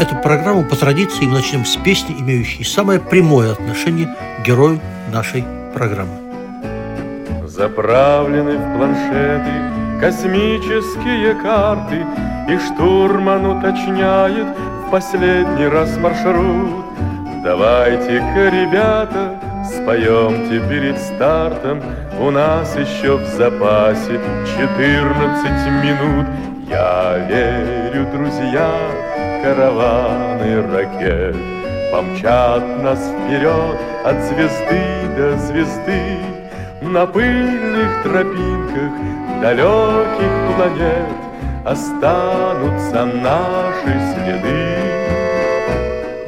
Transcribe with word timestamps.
Эту 0.00 0.16
программу 0.16 0.64
по 0.64 0.76
традиции 0.76 1.26
мы 1.26 1.34
начнем 1.34 1.66
с 1.66 1.76
песни, 1.76 2.16
имеющей 2.18 2.64
самое 2.64 2.98
прямое 2.98 3.52
отношение 3.52 4.08
к 4.38 4.46
герою 4.46 4.80
нашей 5.12 5.44
программы. 5.74 6.14
Заправлены 7.46 8.56
в 8.56 8.78
планшеты 8.78 9.52
космические 10.00 11.34
карты, 11.34 12.06
И 12.48 12.58
штурман 12.58 13.44
уточняет 13.44 14.46
в 14.86 14.90
последний 14.90 15.66
раз 15.66 15.94
маршрут. 15.98 16.82
Давайте-ка, 17.44 18.48
ребята, 18.48 19.38
споемте 19.70 20.66
перед 20.66 20.98
стартом, 20.98 21.82
У 22.18 22.30
нас 22.30 22.74
еще 22.74 23.18
в 23.18 23.26
запасе 23.36 24.18
14 24.56 25.84
минут. 25.84 26.26
Я 26.70 27.18
верю, 27.28 28.06
друзья, 28.14 28.70
караваны 29.42 30.62
ракет 30.72 31.36
Помчат 31.92 32.62
нас 32.82 32.98
вперед 32.98 33.76
от 34.04 34.22
звезды 34.22 34.82
до 35.16 35.36
звезды. 35.38 36.18
На 36.80 37.04
пыльных 37.06 38.02
тропинках 38.04 38.92
далеких 39.42 40.54
планет 40.56 41.20
Останутся 41.64 43.04
наши 43.04 44.00
следы 44.14 44.89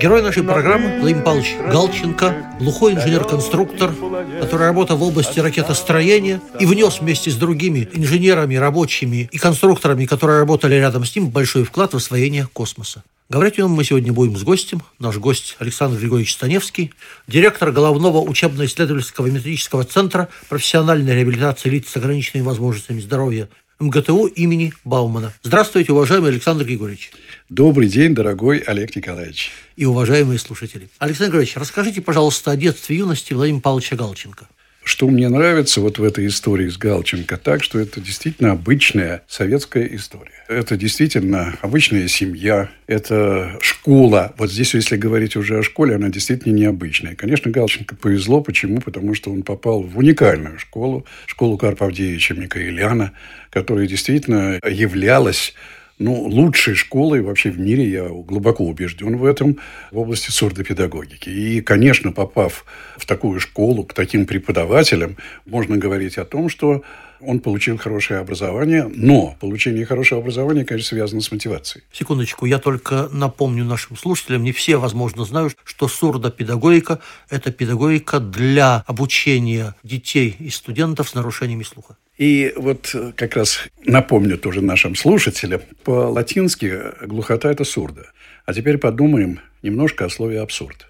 Герой 0.03 0.21
нашей 0.21 0.43
программы 0.43 0.99
Владимир 0.99 1.23
Павлович 1.23 1.55
Галченко, 1.71 2.57
глухой 2.59 2.95
инженер-конструктор, 2.95 3.95
который 4.41 4.67
работал 4.67 4.97
в 4.97 5.03
области 5.05 5.39
ракетостроения 5.39 6.41
и 6.59 6.67
внес 6.67 6.99
вместе 7.01 7.31
с 7.31 7.37
другими 7.37 7.89
инженерами, 7.93 8.57
рабочими 8.57 9.29
и 9.31 9.39
конструкторами, 9.39 10.07
которые 10.07 10.41
работали 10.41 10.75
рядом 10.75 11.05
с 11.05 11.15
ним, 11.15 11.29
большой 11.29 11.63
вклад 11.63 11.95
в 11.95 11.99
освоение 11.99 12.49
космоса. 12.53 13.05
Говорить 13.29 13.61
о 13.61 13.63
нем 13.63 13.71
мы 13.71 13.85
сегодня 13.85 14.13
будем 14.13 14.37
с 14.37 14.43
гостем. 14.43 14.83
Наш 14.99 15.19
гость 15.19 15.55
Александр 15.61 16.01
Григорьевич 16.01 16.35
Станевский, 16.35 16.93
директор 17.29 17.71
головного 17.71 18.29
учебно-исследовательского 18.29 19.29
методического 19.29 19.85
центра 19.85 20.29
профессиональной 20.49 21.15
реабилитации 21.15 21.69
лиц 21.69 21.89
с 21.89 21.97
ограниченными 21.97 22.45
возможностями 22.45 23.01
здоровья 23.01 23.49
МГТУ 23.83 24.27
имени 24.27 24.73
Баумана. 24.85 25.33
Здравствуйте, 25.43 25.93
уважаемый 25.93 26.31
Александр 26.31 26.65
Григорьевич. 26.65 27.11
Добрый 27.49 27.89
день, 27.89 28.15
дорогой 28.15 28.59
Олег 28.59 28.95
Николаевич. 28.95 29.51
И 29.75 29.85
уважаемые 29.85 30.39
слушатели. 30.39 30.89
Александр 31.01 31.33
Григорьевич, 31.33 31.57
расскажите, 31.57 32.01
пожалуйста, 32.01 32.53
о 32.53 32.57
детстве 32.57 32.95
и 32.95 32.99
юности 33.01 33.35
Владимира 33.35 33.61
Павловича 33.61 33.97
Галченко. 33.97 34.47
Что 34.85 35.09
мне 35.09 35.29
нравится 35.29 35.81
вот 35.81 35.99
в 35.99 36.05
этой 36.05 36.27
истории 36.27 36.69
с 36.69 36.77
Галченко, 36.77 37.37
так 37.37 37.63
что 37.63 37.79
это 37.79 38.01
действительно 38.01 38.51
обычная 38.51 39.23
советская 39.29 39.87
история. 39.87 40.33
Это 40.49 40.77
действительно 40.77 41.57
обычная 41.61 42.09
семья, 42.09 42.69
это 42.89 43.59
школа. 43.61 44.35
Вот 44.39 44.51
здесь, 44.51 44.75
если 44.75 44.97
говорить 44.97 45.37
уже 45.37 45.59
о 45.59 45.63
школе, 45.63 45.95
она 45.95 46.09
действительно 46.09 46.53
необычная. 46.53 47.15
Конечно, 47.15 47.51
Галченко 47.51 47.95
повезло. 47.95 48.41
Почему? 48.41 48.81
Потому 48.81 49.15
что 49.15 49.31
он 49.31 49.43
попал 49.43 49.83
в 49.83 49.99
уникальную 49.99 50.59
школу, 50.59 51.07
школу 51.27 51.57
Карпа 51.57 51.87
Авдеевича 51.87 52.35
Микаэляна, 52.35 53.13
которая 53.51 53.87
действительно 53.87 54.59
являлась 54.69 55.55
ну, 56.03 56.23
лучшей 56.23 56.75
школой 56.75 57.23
вообще 57.23 57.51
в 57.51 57.59
мире, 57.59 57.89
я 57.89 58.09
глубоко 58.09 58.65
убежден 58.65 59.17
в 59.17 59.25
этом, 59.25 59.59
в 59.91 59.99
области 59.99 60.31
сурдопедагогики. 60.31 61.29
И, 61.29 61.61
конечно, 61.61 62.13
попав 62.13 62.65
в 62.97 63.07
такую 63.07 63.41
школу 63.41 63.85
к 63.85 63.95
таким 63.95 64.27
преподавателям, 64.27 65.17
можно 65.47 65.77
говорить 65.77 66.19
о 66.19 66.25
том, 66.25 66.49
что 66.49 66.83
он 67.21 67.39
получил 67.39 67.79
хорошее 67.79 68.21
образование, 68.21 68.91
но 68.93 69.37
получение 69.41 69.87
хорошего 69.87 70.21
образования, 70.21 70.65
конечно, 70.65 70.89
связано 70.89 71.21
с 71.21 71.31
мотивацией. 71.31 71.85
Секундочку, 71.93 72.47
я 72.47 72.59
только 72.59 73.09
напомню 73.13 73.65
нашим 73.65 73.97
слушателям, 73.97 74.43
не 74.43 74.53
все, 74.53 74.77
возможно, 74.77 75.25
знают, 75.25 75.57
что 75.65 75.89
сурдопедагогика– 75.89 76.99
это 77.31 77.53
педагогика 77.53 78.19
для 78.19 78.83
обучения 78.87 79.77
детей 79.85 80.35
и 80.39 80.51
студентов 80.51 81.09
с 81.09 81.15
нарушениями 81.15 81.63
слуха. 81.63 81.97
И 82.19 82.53
вот 82.57 82.91
э, 82.95 83.13
как 83.17 83.37
раз 83.37 83.69
напомню 83.85 84.39
тоже 84.39 84.61
нашим 84.61 84.95
слушателям, 84.95 85.63
по-латински 85.85 87.07
глухота– 87.07 87.51
это 87.53 87.65
сурда. 87.65 88.07
А 88.45 88.53
теперь 88.53 88.79
подумаем 88.79 89.41
немножко 89.63 90.05
о 90.05 90.11
слове 90.11 90.41
абсурд. 90.41 90.87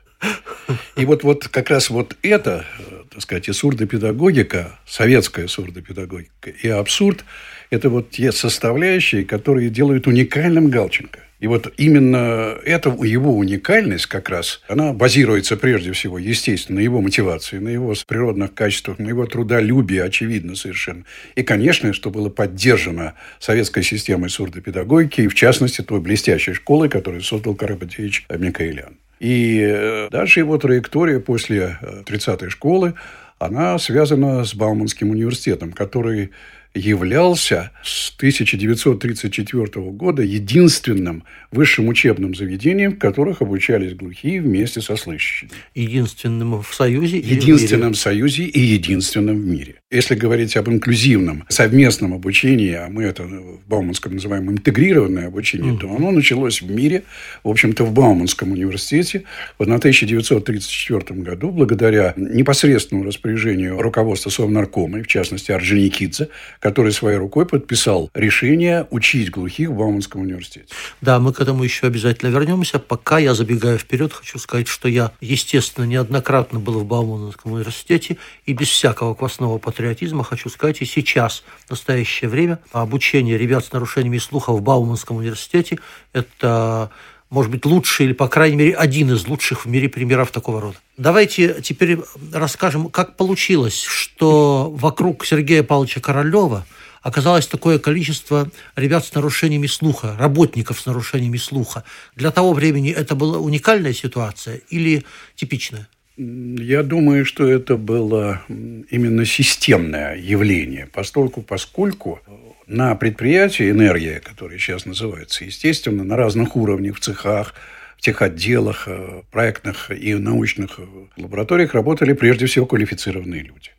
И 0.96 1.04
вот, 1.04 1.24
вот 1.24 1.48
как 1.48 1.70
раз 1.70 1.90
вот 1.90 2.16
это, 2.22 2.64
э, 2.78 3.02
так 3.10 3.22
сказать, 3.22 3.48
и 3.48 3.52
сурдопедагогика, 3.52 4.78
советская 4.86 5.46
сурдопедагогика, 5.46 6.50
и 6.50 6.68
абсурд– 6.68 7.24
это 7.70 7.88
вот 7.88 8.10
те 8.10 8.32
составляющие, 8.32 9.24
которые 9.24 9.70
делают 9.70 10.06
уникальным 10.06 10.70
Галченко– 10.70 11.20
и 11.42 11.48
вот 11.48 11.74
именно 11.76 12.56
эта 12.64 12.88
его 13.02 13.36
уникальность 13.36 14.06
как 14.06 14.28
раз, 14.28 14.62
она 14.68 14.92
базируется 14.92 15.56
прежде 15.56 15.90
всего, 15.90 16.16
естественно, 16.16 16.78
на 16.78 16.84
его 16.84 17.00
мотивации, 17.00 17.58
на 17.58 17.68
его 17.68 17.94
природных 18.06 18.54
качествах, 18.54 19.00
на 19.00 19.08
его 19.08 19.26
трудолюбии, 19.26 19.98
очевидно 19.98 20.54
совершенно. 20.54 21.02
И, 21.34 21.42
конечно, 21.42 21.92
что 21.94 22.10
было 22.10 22.28
поддержано 22.28 23.14
советской 23.40 23.82
системой 23.82 24.30
сурдопедагогики, 24.30 25.22
и 25.22 25.26
в 25.26 25.34
частности 25.34 25.80
той 25.80 25.98
блестящей 25.98 26.52
школой, 26.52 26.88
которую 26.88 27.22
создал 27.22 27.56
Карабатевич 27.56 28.24
Микаэлян. 28.30 28.98
И 29.18 29.58
э, 29.68 30.10
дальше 30.12 30.38
его 30.38 30.56
траектория 30.58 31.18
после 31.18 31.76
30-й 32.06 32.46
э, 32.46 32.50
школы, 32.50 32.94
она 33.40 33.76
связана 33.80 34.44
с 34.44 34.54
Бауманским 34.54 35.10
университетом, 35.10 35.72
который 35.72 36.30
являлся 36.74 37.70
с 37.84 38.14
1934 38.16 39.66
года 39.90 40.22
единственным 40.22 41.24
высшим 41.50 41.88
учебным 41.88 42.34
заведением, 42.34 42.92
в 42.92 42.98
которых 42.98 43.42
обучались 43.42 43.94
глухие 43.94 44.40
вместе 44.40 44.80
со 44.80 44.96
слышащими. 44.96 45.50
Единственным 45.74 46.62
в 46.62 46.74
Союзе? 46.74 47.18
Единственным 47.18 47.92
в, 47.92 47.96
в 47.96 47.98
Союзе 47.98 48.44
и 48.44 48.60
единственным 48.60 49.36
в 49.36 49.46
мире. 49.46 49.76
Если 49.90 50.14
говорить 50.14 50.56
об 50.56 50.68
инклюзивном 50.68 51.44
совместном 51.48 52.14
обучении, 52.14 52.72
а 52.72 52.88
мы 52.88 53.02
это 53.04 53.24
в 53.24 53.60
Бауманском 53.68 54.14
называем 54.14 54.50
интегрированное 54.50 55.26
обучение, 55.26 55.74
mm. 55.74 55.78
то 55.78 55.94
оно 55.94 56.10
началось 56.10 56.62
в 56.62 56.70
мире, 56.70 57.02
в 57.44 57.48
общем-то, 57.48 57.84
в 57.84 57.92
Бауманском 57.92 58.52
университете 58.52 59.24
в 59.58 59.62
1934 59.62 61.20
году, 61.20 61.50
благодаря 61.50 62.14
непосредственному 62.16 63.06
распоряжению 63.06 63.80
руководства 63.82 64.30
Совнаркома, 64.30 65.02
в 65.02 65.06
частности, 65.06 65.52
Орджоникидзе, 65.52 66.28
который 66.62 66.92
своей 66.92 67.18
рукой 67.18 67.44
подписал 67.44 68.08
решение 68.14 68.86
учить 68.90 69.30
глухих 69.30 69.70
в 69.70 69.74
Бауманском 69.74 70.20
университете. 70.20 70.66
Да, 71.00 71.18
мы 71.18 71.32
к 71.32 71.40
этому 71.40 71.64
еще 71.64 71.88
обязательно 71.88 72.30
вернемся. 72.30 72.78
Пока 72.78 73.18
я 73.18 73.34
забегаю 73.34 73.78
вперед, 73.78 74.12
хочу 74.12 74.38
сказать, 74.38 74.68
что 74.68 74.88
я, 74.88 75.10
естественно, 75.20 75.84
неоднократно 75.84 76.60
был 76.60 76.78
в 76.78 76.84
Бауманском 76.84 77.52
университете 77.52 78.16
и 78.46 78.52
без 78.52 78.68
всякого 78.68 79.14
квасного 79.14 79.58
патриотизма 79.58 80.22
хочу 80.22 80.48
сказать 80.48 80.80
и 80.82 80.84
сейчас, 80.84 81.42
в 81.66 81.70
настоящее 81.70 82.30
время, 82.30 82.60
обучение 82.70 83.36
ребят 83.36 83.64
с 83.64 83.72
нарушениями 83.72 84.18
слуха 84.18 84.52
в 84.52 84.62
Бауманском 84.62 85.16
университете– 85.16 85.80
это 86.12 86.90
может 87.32 87.50
быть, 87.50 87.64
лучший 87.64 88.06
или, 88.06 88.12
по 88.12 88.28
крайней 88.28 88.56
мере, 88.56 88.74
один 88.74 89.10
из 89.10 89.26
лучших 89.26 89.64
в 89.64 89.68
мире 89.68 89.88
примеров 89.88 90.30
такого 90.30 90.60
рода. 90.60 90.76
Давайте 90.98 91.62
теперь 91.62 91.98
расскажем, 92.30 92.90
как 92.90 93.16
получилось, 93.16 93.82
что 93.82 94.70
вокруг 94.70 95.24
Сергея 95.24 95.62
Павловича 95.62 96.00
Королева 96.00 96.66
оказалось 97.00 97.46
такое 97.46 97.78
количество 97.78 98.50
ребят 98.76 99.06
с 99.06 99.14
нарушениями 99.14 99.66
слуха, 99.66 100.14
работников 100.18 100.78
с 100.78 100.84
нарушениями 100.84 101.38
слуха. 101.38 101.84
Для 102.16 102.30
того 102.30 102.52
времени 102.52 102.90
это 102.90 103.14
была 103.14 103.38
уникальная 103.38 103.94
ситуация 103.94 104.60
или 104.68 105.02
типичная? 105.34 105.88
Я 106.18 106.82
думаю, 106.82 107.24
что 107.24 107.48
это 107.48 107.78
было 107.78 108.42
именно 108.48 109.24
системное 109.24 110.16
явление, 110.16 110.86
поскольку, 110.92 111.40
поскольку 111.40 112.20
на 112.66 112.94
предприятии 112.94 113.70
«Энергия», 113.70 114.20
которое 114.20 114.58
сейчас 114.58 114.86
называется, 114.86 115.44
естественно, 115.44 116.04
на 116.04 116.16
разных 116.16 116.56
уровнях, 116.56 116.96
в 116.96 117.00
цехах, 117.00 117.54
в 117.96 118.02
тех 118.02 118.22
отделах, 118.22 118.84
э, 118.86 119.22
проектных 119.30 119.90
и 119.90 120.14
научных 120.14 120.78
э, 120.78 120.86
лабораториях 121.16 121.74
работали 121.74 122.12
прежде 122.12 122.46
всего 122.46 122.66
квалифицированные 122.66 123.42
люди. 123.42 123.70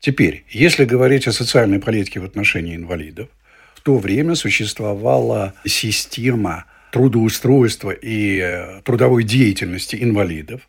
Теперь, 0.00 0.44
если 0.50 0.84
говорить 0.84 1.26
о 1.26 1.32
социальной 1.32 1.78
политике 1.78 2.20
в 2.20 2.24
отношении 2.24 2.74
инвалидов, 2.74 3.28
в 3.74 3.80
то 3.80 3.98
время 3.98 4.34
существовала 4.34 5.54
система 5.64 6.64
трудоустройства 6.90 7.90
и 7.90 8.38
э, 8.38 8.80
трудовой 8.84 9.24
деятельности 9.24 9.96
инвалидов 10.00 10.62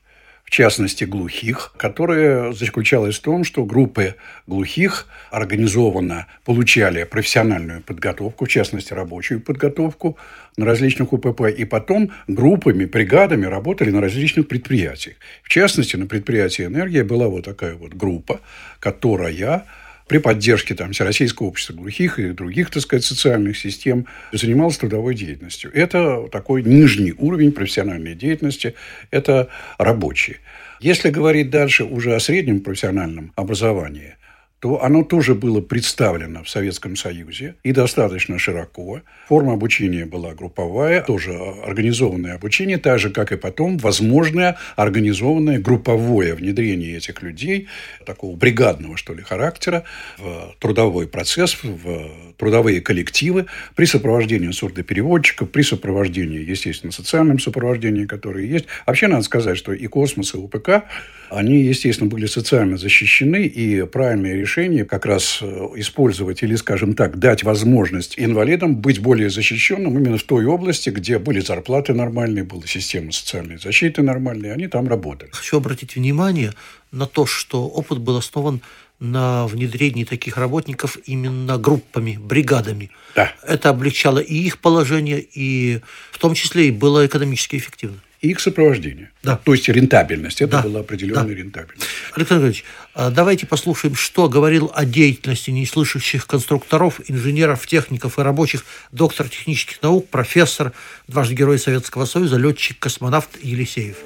частности 0.54 1.04
глухих, 1.04 1.74
которая 1.78 2.52
заключалась 2.52 3.18
в 3.18 3.22
том, 3.22 3.44
что 3.44 3.66
группы 3.66 4.16
глухих 4.46 5.08
организованно 5.32 6.28
получали 6.46 7.06
профессиональную 7.06 7.82
подготовку, 7.82 8.46
в 8.46 8.50
частности 8.50 8.94
рабочую 8.94 9.42
подготовку 9.42 10.16
на 10.56 10.66
различных 10.66 11.12
УПП, 11.12 11.48
и 11.48 11.66
потом 11.66 12.12
группами, 12.28 12.86
бригадами 12.86 13.48
работали 13.48 13.90
на 13.90 14.00
различных 14.00 14.48
предприятиях. 14.48 15.16
В 15.42 15.50
частности, 15.50 15.96
на 15.96 16.06
предприятии 16.06 16.66
«Энергия» 16.66 17.04
была 17.04 17.28
вот 17.30 17.46
такая 17.46 17.74
вот 17.74 17.96
группа, 17.96 18.40
которая 18.80 19.66
при 20.08 20.18
поддержке 20.18 20.76
там, 20.76 20.92
Всероссийского 20.92 21.48
общества 21.48 21.74
глухих 21.74 22.20
и 22.20 22.30
других, 22.30 22.70
так 22.70 22.84
сказать, 22.84 23.06
социальных 23.06 23.58
систем 23.58 24.06
занималась 24.32 24.78
трудовой 24.78 25.16
деятельностью. 25.16 25.72
Это 25.74 26.28
такой 26.32 26.64
нижний 26.64 27.14
уровень 27.18 27.52
профессиональной 27.52 28.16
деятельности, 28.16 28.76
это 29.12 29.50
рабочие. 29.78 30.38
Если 30.80 31.10
говорить 31.10 31.50
дальше 31.50 31.86
уже 31.86 32.14
о 32.14 32.20
среднем 32.20 32.60
профессиональном 32.60 33.32
образовании, 33.36 34.16
то 34.64 34.82
оно 34.82 35.04
тоже 35.04 35.36
было 35.36 35.60
представлено 35.60 36.42
в 36.46 36.50
Советском 36.50 36.96
Союзе 36.96 37.56
и 37.64 37.74
достаточно 37.74 38.40
широко. 38.40 39.02
Форма 39.28 39.56
обучения 39.56 40.06
была 40.06 40.34
групповая, 40.34 41.02
тоже 41.02 41.34
организованное 41.66 42.36
обучение, 42.36 42.78
так 42.78 42.98
же, 42.98 43.10
как 43.10 43.34
и 43.34 43.36
потом 43.36 43.78
возможное 43.78 44.56
организованное 44.78 45.60
групповое 45.60 46.34
внедрение 46.34 46.96
этих 46.96 47.22
людей, 47.22 47.68
такого 48.06 48.38
бригадного, 48.38 48.96
что 48.96 49.14
ли, 49.14 49.22
характера, 49.22 49.84
в 50.18 50.56
трудовой 50.60 51.10
процесс, 51.10 51.58
в 51.62 52.10
трудовые 52.38 52.80
коллективы 52.80 53.48
при 53.76 53.84
сопровождении 53.84 54.52
сурдопереводчиков, 54.52 55.50
при 55.52 55.64
сопровождении, 55.64 56.40
естественно, 56.40 56.94
социальном 56.94 57.38
сопровождении, 57.38 58.06
которое 58.06 58.46
есть. 58.46 58.68
Вообще, 58.86 59.08
надо 59.08 59.24
сказать, 59.24 59.58
что 59.58 59.74
и 59.74 59.88
космос, 59.88 60.34
и 60.34 60.38
УПК, 60.38 60.86
они, 61.30 61.64
естественно, 61.64 62.10
были 62.10 62.28
социально 62.28 62.78
защищены, 62.78 63.46
и 63.46 63.86
правильное 63.86 64.36
решение 64.36 64.53
решение 64.54 64.86
как 64.86 65.06
раз 65.06 65.40
э, 65.42 65.46
использовать 65.76 66.44
или, 66.44 66.56
скажем 66.56 66.94
так, 66.94 67.18
дать 67.18 67.44
возможность 67.44 68.14
инвалидам 68.18 68.76
быть 68.76 69.00
более 69.00 69.30
защищенным 69.30 69.98
именно 69.98 70.18
в 70.18 70.24
той 70.24 70.46
области, 70.46 70.90
где 70.90 71.18
были 71.18 71.40
зарплаты 71.40 71.94
нормальные, 71.94 72.44
была 72.44 72.64
система 72.68 73.12
социальной 73.12 73.58
защиты 73.58 74.04
нормальная, 74.04 74.54
они 74.54 74.68
там 74.68 74.88
работали. 74.88 75.32
Хочу 75.32 75.58
обратить 75.58 75.96
внимание 75.96 76.54
на 76.92 77.08
то, 77.08 77.26
что 77.26 77.68
опыт 77.68 78.00
был 78.00 78.18
основан 78.18 78.62
на 79.00 79.48
внедрении 79.48 80.04
таких 80.04 80.38
работников 80.38 80.98
именно 81.06 81.58
группами, 81.58 82.20
бригадами. 82.22 82.92
Да. 83.16 83.34
Это 83.48 83.70
облегчало 83.70 84.20
и 84.20 84.36
их 84.36 84.60
положение, 84.60 85.20
и 85.20 85.82
в 86.12 86.20
том 86.20 86.36
числе 86.36 86.68
и 86.68 86.72
было 86.72 87.06
экономически 87.06 87.58
эффективно 87.58 88.00
и 88.24 88.30
их 88.30 88.40
сопровождение. 88.40 89.12
Да. 89.22 89.38
То 89.44 89.54
есть 89.54 89.68
рентабельность. 89.68 90.42
Это 90.42 90.54
да. 90.54 90.62
была 90.64 90.80
определенная 90.80 91.26
да. 91.26 91.34
рентабельность. 91.34 91.86
Александр 92.16 92.46
Ильич, 92.46 92.64
а 92.96 93.12
давайте 93.12 93.46
послушаем, 93.46 93.96
что 93.96 94.30
говорил 94.30 94.72
о 94.74 94.86
деятельности 94.86 95.52
неслышащих 95.52 96.26
конструкторов, 96.26 97.02
инженеров, 97.08 97.68
техников 97.68 98.18
и 98.18 98.22
рабочих 98.22 98.66
доктор 98.94 99.28
технических 99.28 99.82
наук, 99.82 100.08
профессор, 100.10 100.72
дважды 101.08 101.36
Герой 101.36 101.60
Советского 101.60 102.06
Союза, 102.06 102.38
летчик-космонавт 102.38 103.30
Елисеев. 103.44 103.98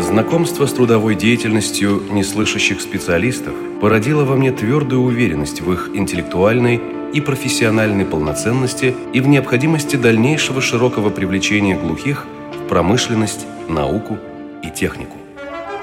Знакомство 0.00 0.66
с 0.66 0.72
трудовой 0.72 1.14
деятельностью 1.14 2.02
неслышащих 2.10 2.80
специалистов 2.80 3.54
породило 3.80 4.24
во 4.24 4.34
мне 4.34 4.50
твердую 4.50 5.02
уверенность 5.02 5.60
в 5.60 5.72
их 5.72 5.90
интеллектуальной 5.94 6.80
и 7.12 7.20
профессиональной 7.20 8.04
полноценности 8.04 8.96
и 9.12 9.20
в 9.20 9.28
необходимости 9.28 9.94
дальнейшего 9.94 10.60
широкого 10.60 11.10
привлечения 11.10 11.78
глухих 11.78 12.26
промышленность, 12.68 13.46
науку 13.68 14.18
и 14.62 14.70
технику. 14.70 15.16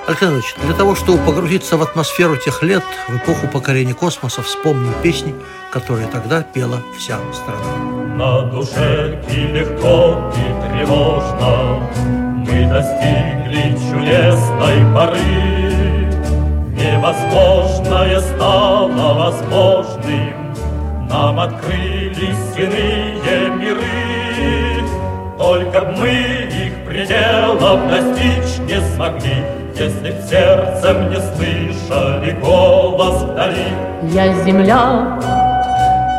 Александр 0.08 0.36
Ильич, 0.36 0.56
для 0.66 0.74
того, 0.74 0.96
чтобы 0.96 1.20
погрузиться 1.20 1.78
в 1.78 1.84
атмосферу 1.84 2.36
тех 2.36 2.64
лет, 2.64 2.84
в 3.08 3.18
эпоху 3.18 3.48
покорения 3.48 3.94
космоса, 3.94 4.42
вспомним 4.42 4.94
песни, 5.04 5.34
которые 5.72 6.08
тогда 6.08 6.42
пела 6.42 6.82
вся 6.98 7.18
страна. 7.34 7.92
На 8.16 8.42
душе 8.42 9.24
и 9.32 9.48
легко, 9.48 10.32
и 10.36 10.78
тревожно 10.78 11.90
Мы 12.46 12.70
достигли 12.70 13.74
чудесной 13.90 14.94
поры 14.94 15.62
Невозможное 16.76 18.20
стало 18.20 19.14
возможным 19.14 20.54
Нам 21.10 21.40
открылись 21.40 22.58
иные 22.58 23.50
миры 23.58 24.86
Только 25.38 25.82
мы 25.98 26.10
их 26.10 26.71
пределов 26.92 27.80
достичь 27.88 28.60
не 28.68 28.82
смогли, 28.94 29.46
Если 29.80 30.12
в 30.12 30.22
сердцем 30.30 31.10
не 31.10 31.16
слышали 31.16 32.32
голос 32.42 33.24
вдали. 33.24 33.70
Я 34.12 34.34
земля, 34.44 35.18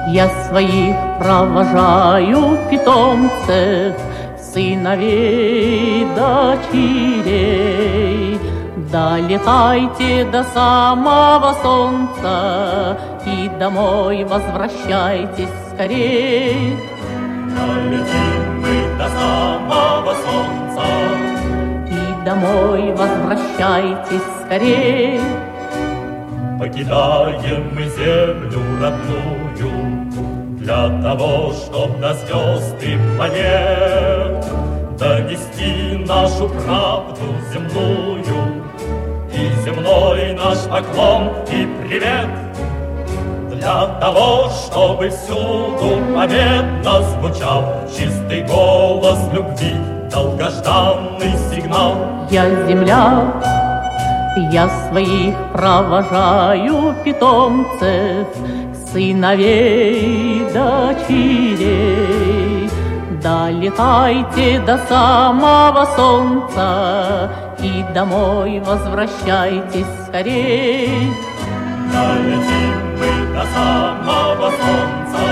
я 0.09 0.29
своих 0.49 0.97
провожаю 1.19 2.59
питомцев, 2.71 3.95
Сыновей, 4.41 6.07
дочерей. 6.17 7.61
Долетайте 8.91 10.25
до 10.31 10.45
самого 10.45 11.55
солнца 11.63 12.99
И 13.25 13.51
домой 13.59 14.25
возвращайтесь 14.25 15.49
скорей. 15.73 16.77
Долетим 17.57 18.61
мы 18.61 18.75
до 18.99 19.09
самого 19.09 20.15
солнца. 20.15 20.62
Домой 22.33 22.95
возвращайтесь 22.95 24.23
скорее. 24.43 25.21
Покидаем 26.59 27.75
мы 27.75 27.83
землю 27.83 28.63
родную 28.81 30.09
Для 30.57 30.89
того, 31.03 31.53
чтоб 31.53 32.01
до 32.01 32.15
звезд 32.15 32.77
и 32.81 32.97
планет 33.17 34.47
Донести 34.99 35.99
нашу 36.07 36.49
правду 36.49 37.23
земную 37.53 38.65
И 39.35 39.51
земной 39.67 40.33
наш 40.33 40.61
поклон 40.61 41.33
и 41.51 41.69
привет 41.87 42.29
для 43.53 43.87
того, 44.01 44.51
чтобы 44.51 45.09
всюду 45.11 46.01
победно 46.17 47.03
звучал 47.03 47.65
Чистый 47.97 48.43
голос 48.43 49.21
любви, 49.33 49.77
долгожданный 50.13 51.35
сигнал. 51.51 51.97
Я 52.31 52.49
земля, 52.67 53.33
я 54.53 54.69
своих 54.89 55.35
провожаю 55.53 56.95
питомцев, 57.05 58.29
Сыновей, 58.93 60.45
дочерей. 60.53 62.03
Долетайте 63.23 64.61
до 64.61 64.77
самого 64.89 65.87
солнца 65.97 67.31
И 67.59 67.85
домой 67.95 68.61
возвращайтесь 68.61 69.87
скорей. 70.07 71.11
Долетим 71.91 72.75
мы 72.99 73.13
до 73.35 73.45
самого 73.55 74.51
солнца. 74.51 75.25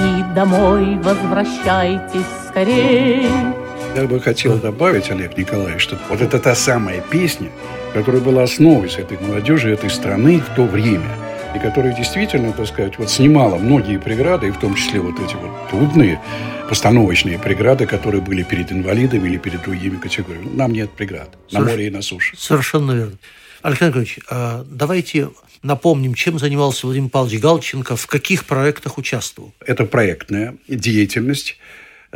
И 0.00 0.34
домой 0.34 0.98
возвращайтесь 1.02 2.32
скорее. 2.48 3.53
Я 3.94 4.08
бы 4.08 4.20
хотел 4.20 4.58
добавить, 4.58 5.08
Олег 5.10 5.38
Николаевич, 5.38 5.82
что 5.82 5.96
вот 6.08 6.20
это 6.20 6.40
та 6.40 6.56
самая 6.56 7.00
песня, 7.00 7.48
которая 7.92 8.20
была 8.20 8.42
основой 8.42 8.90
с 8.90 8.98
этой 8.98 9.16
молодежи 9.20 9.70
этой 9.70 9.88
страны 9.88 10.40
в 10.40 10.56
то 10.56 10.64
время, 10.64 11.08
и 11.54 11.60
которая 11.60 11.94
действительно, 11.94 12.52
так 12.52 12.66
сказать, 12.66 12.98
вот 12.98 13.08
снимала 13.08 13.56
многие 13.56 13.98
преграды, 14.00 14.48
и 14.48 14.50
в 14.50 14.58
том 14.58 14.74
числе 14.74 14.98
вот 14.98 15.14
эти 15.20 15.36
вот 15.36 15.70
трудные 15.70 16.20
постановочные 16.68 17.38
преграды, 17.38 17.86
которые 17.86 18.20
были 18.20 18.42
перед 18.42 18.72
инвалидами 18.72 19.28
или 19.28 19.36
перед 19.36 19.62
другими 19.62 19.96
категориями. 19.96 20.48
Нам 20.56 20.72
нет 20.72 20.90
преград 20.90 21.30
на 21.52 21.60
Соверш... 21.60 21.70
море 21.70 21.86
и 21.86 21.90
на 21.90 22.02
суше. 22.02 22.36
Совершенно 22.36 22.92
верно. 22.92 23.16
Александр 23.62 24.00
Николаевич, 24.00 24.18
а 24.28 24.64
давайте 24.68 25.28
напомним, 25.62 26.14
чем 26.14 26.40
занимался 26.40 26.86
Владимир 26.86 27.10
Павлович 27.10 27.40
Галченко, 27.40 27.94
в 27.94 28.08
каких 28.08 28.44
проектах 28.44 28.98
участвовал. 28.98 29.54
Это 29.64 29.84
проектная 29.84 30.56
деятельность, 30.66 31.58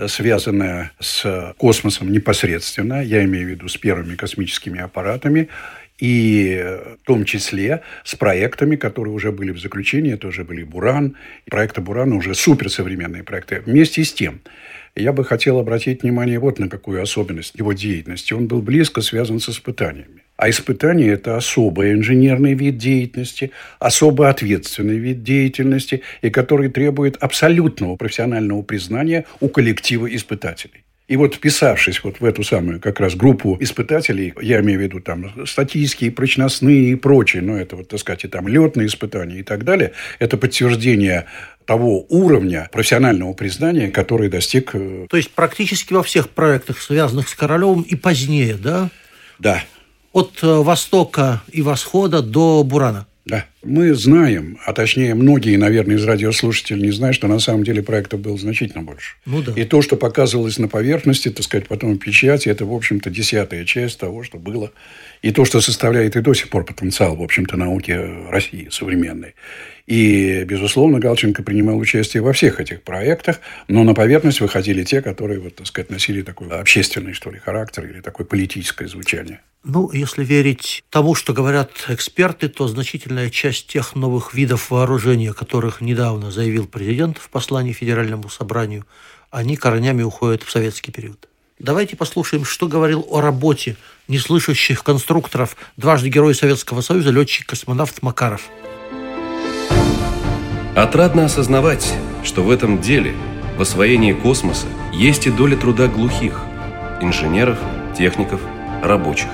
связанная 0.07 0.93
с 1.01 1.55
космосом 1.57 2.13
непосредственно, 2.13 3.03
я 3.03 3.25
имею 3.25 3.47
в 3.47 3.51
виду 3.51 3.69
с 3.69 3.77
первыми 3.77 4.15
космическими 4.15 4.81
аппаратами, 4.81 5.49
и 5.99 6.65
в 7.03 7.07
том 7.07 7.25
числе 7.25 7.83
с 8.05 8.15
проектами, 8.15 8.77
которые 8.77 9.13
уже 9.13 9.33
были 9.33 9.51
в 9.51 9.59
заключении, 9.59 10.15
это 10.15 10.29
уже 10.29 10.45
были 10.45 10.63
«Буран», 10.63 11.17
проекты 11.51 11.81
«Бурана» 11.81 12.15
уже 12.15 12.35
суперсовременные 12.35 13.25
проекты. 13.25 13.63
Вместе 13.67 14.05
с 14.05 14.13
тем, 14.13 14.41
я 15.03 15.13
бы 15.13 15.25
хотел 15.25 15.59
обратить 15.59 16.03
внимание 16.03 16.39
вот 16.39 16.59
на 16.59 16.69
какую 16.69 17.03
особенность 17.03 17.55
его 17.57 17.73
деятельности. 17.73 18.33
Он 18.33 18.47
был 18.47 18.63
близко 18.63 19.01
связан 19.01 19.41
с 19.41 19.49
испытаниями. 19.49 20.23
А 20.37 20.49
испытание– 20.51 21.13
это 21.15 21.37
особый 21.37 21.93
инженерный 21.93 22.55
вид 22.55 22.77
деятельности, 22.77 23.51
особо 23.81 24.29
ответственный 24.29 24.97
вид 24.97 25.25
деятельности, 25.25 26.03
и 26.23 26.31
который 26.31 26.69
требует 26.69 27.17
абсолютного 27.17 27.97
профессионального 27.97 28.63
признания 28.63 29.25
у 29.41 29.49
коллектива 29.49 30.07
испытателей. 30.15 30.85
И 31.09 31.17
вот 31.17 31.37
вписавшись 31.37 32.05
вот 32.05 32.21
в 32.21 32.25
эту 32.25 32.45
самую 32.45 32.81
как 32.81 33.01
раз 33.01 33.15
группу 33.15 33.57
испытателей, 33.61 34.35
я 34.43 34.61
имею 34.61 34.79
в 34.79 34.83
виду 34.83 35.01
там 35.01 35.47
статистские, 35.47 36.13
прочностные 36.13 36.91
и 36.91 36.95
прочее, 36.97 37.43
но 37.43 37.57
это 37.57 37.77
вот, 37.77 37.89
так 37.89 37.99
сказать, 37.99 38.25
и 38.25 38.29
там 38.29 38.47
летные 38.47 38.89
испытания 38.89 39.39
и 39.39 39.43
так 39.43 39.65
далее, 39.65 39.93
это 40.19 40.37
подтверждение 40.37 41.25
того 41.65 42.05
уровня 42.11 42.69
профессионального 42.73 43.33
признания, 43.33 43.89
который 43.89 44.29
достиг... 44.29 44.71
э, 44.75 45.07
То 45.09 45.17
есть 45.17 45.31
практически 45.31 45.95
во 45.95 46.03
всех 46.03 46.29
проектах, 46.29 46.81
связанных 46.81 47.29
с 47.29 47.35
Королевым 47.35 47.83
и 47.83 47.95
позднее, 47.97 48.55
да? 48.55 48.91
Да, 49.39 49.63
От 50.13 50.39
э, 50.43 50.47
Востока 50.47 51.43
и 51.51 51.63
Восхода 51.63 52.21
до 52.21 52.63
Бурана. 52.65 53.07
Да. 53.29 53.45
Мы 53.63 53.95
знаем, 53.95 54.59
а 54.65 54.73
точнее 54.73 55.15
многие, 55.15 55.57
наверное, 55.57 55.97
из 55.97 56.05
радиослушателей 56.05 56.83
не 56.83 56.91
знают, 56.93 57.15
что 57.15 57.29
на 57.29 57.39
самом 57.39 57.63
деле 57.63 57.83
проектов 57.83 58.21
было 58.21 58.39
значительно 58.39 58.83
больше. 58.83 59.17
Ну 59.27 59.43
да. 59.43 59.53
И 59.53 59.65
то, 59.65 59.83
что 59.83 59.97
показывалось 59.97 60.59
на 60.59 60.67
поверхности, 60.67 61.29
так 61.29 61.45
сказать, 61.45 61.69
потом 61.69 61.95
в 61.95 61.99
печати, 61.99 62.49
это, 62.49 62.65
в 62.65 62.73
общем-то, 62.73 63.11
десятая 63.11 63.67
часть 63.67 63.99
того, 63.99 64.23
что 64.23 64.39
было. 64.39 64.73
И 65.21 65.31
то, 65.31 65.45
что 65.45 65.61
составляет 65.61 66.17
и 66.17 66.23
до 66.23 66.33
сих 66.33 66.49
пор 66.49 66.65
потенциал, 66.65 67.17
в 67.17 67.23
общем-то, 67.23 67.57
науки 67.57 67.91
России 68.31 68.69
современной. 68.71 69.35
И, 69.89 70.45
безусловно, 70.45 70.99
Галченко 70.99 71.43
принимал 71.43 71.79
участие 71.79 72.23
во 72.23 72.35
всех 72.35 72.61
этих 72.61 72.83
проектах, 72.83 73.41
но 73.69 73.85
на 73.85 73.95
поверхность 73.95 74.43
выходили 74.43 74.85
те, 74.85 75.01
которые, 75.01 75.41
вот, 75.41 75.57
так 75.57 75.67
сказать, 75.67 75.89
носили 75.89 76.21
такой 76.21 76.49
общественный, 76.49 77.15
что 77.15 77.31
ли, 77.31 77.39
характер 77.39 77.87
или 77.87 78.03
такое 78.03 78.27
политическое 78.27 78.87
звучание. 78.87 79.41
Ну, 79.65 79.91
если 79.91 80.25
верить 80.25 80.85
тому, 80.91 81.15
что 81.15 81.33
говорят 81.33 81.71
эксперты, 81.89 82.51
то 82.51 82.69
значительная 82.69 83.31
часть 83.31 83.69
тех 83.69 83.95
новых 83.95 84.35
видов 84.35 84.71
вооружения, 84.71 85.31
о 85.31 85.35
которых 85.35 85.81
недавно 85.81 86.31
заявил 86.31 86.67
президент 86.67 87.17
в 87.17 87.31
послании 87.31 87.73
Федеральному 87.73 88.29
собранию, 88.29 88.85
они 89.31 89.57
корнями 89.57 90.03
уходят 90.03 90.43
в 90.43 90.51
советский 90.51 90.93
период. 90.93 91.31
Давайте 91.59 91.97
послушаем, 91.97 92.45
что 92.45 92.69
говорил 92.69 93.07
о 93.09 93.23
работе 93.23 93.77
неслышащих 94.07 94.85
конструкторов 94.85 95.57
дважды 95.79 96.11
Герой 96.11 96.35
Советского 96.35 96.83
Союза 96.83 97.11
летчик-космонавт 97.11 98.03
Макаров. 98.03 98.51
Отрадно 100.79 101.25
осознавать, 101.25 101.93
что 102.23 102.45
в 102.45 102.53
этом 102.53 102.81
деле, 102.81 103.13
в 103.57 103.63
освоении 103.63 104.13
космоса, 104.13 104.69
есть 104.95 105.27
и 105.27 105.31
доля 105.31 105.57
труда 105.57 105.89
глухих– 105.89 106.41
инженеров, 107.01 107.59
техников, 107.99 108.41
рабочих. 108.81 109.27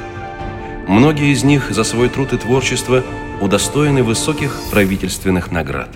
Многие 0.88 1.34
из 1.34 1.44
них 1.44 1.70
за 1.70 1.84
свой 1.84 2.08
труд 2.08 2.32
и 2.32 2.38
творчество 2.38 3.04
удостоены 3.42 4.02
высоких 4.02 4.58
правительственных 4.70 5.50
наград. 5.50 5.90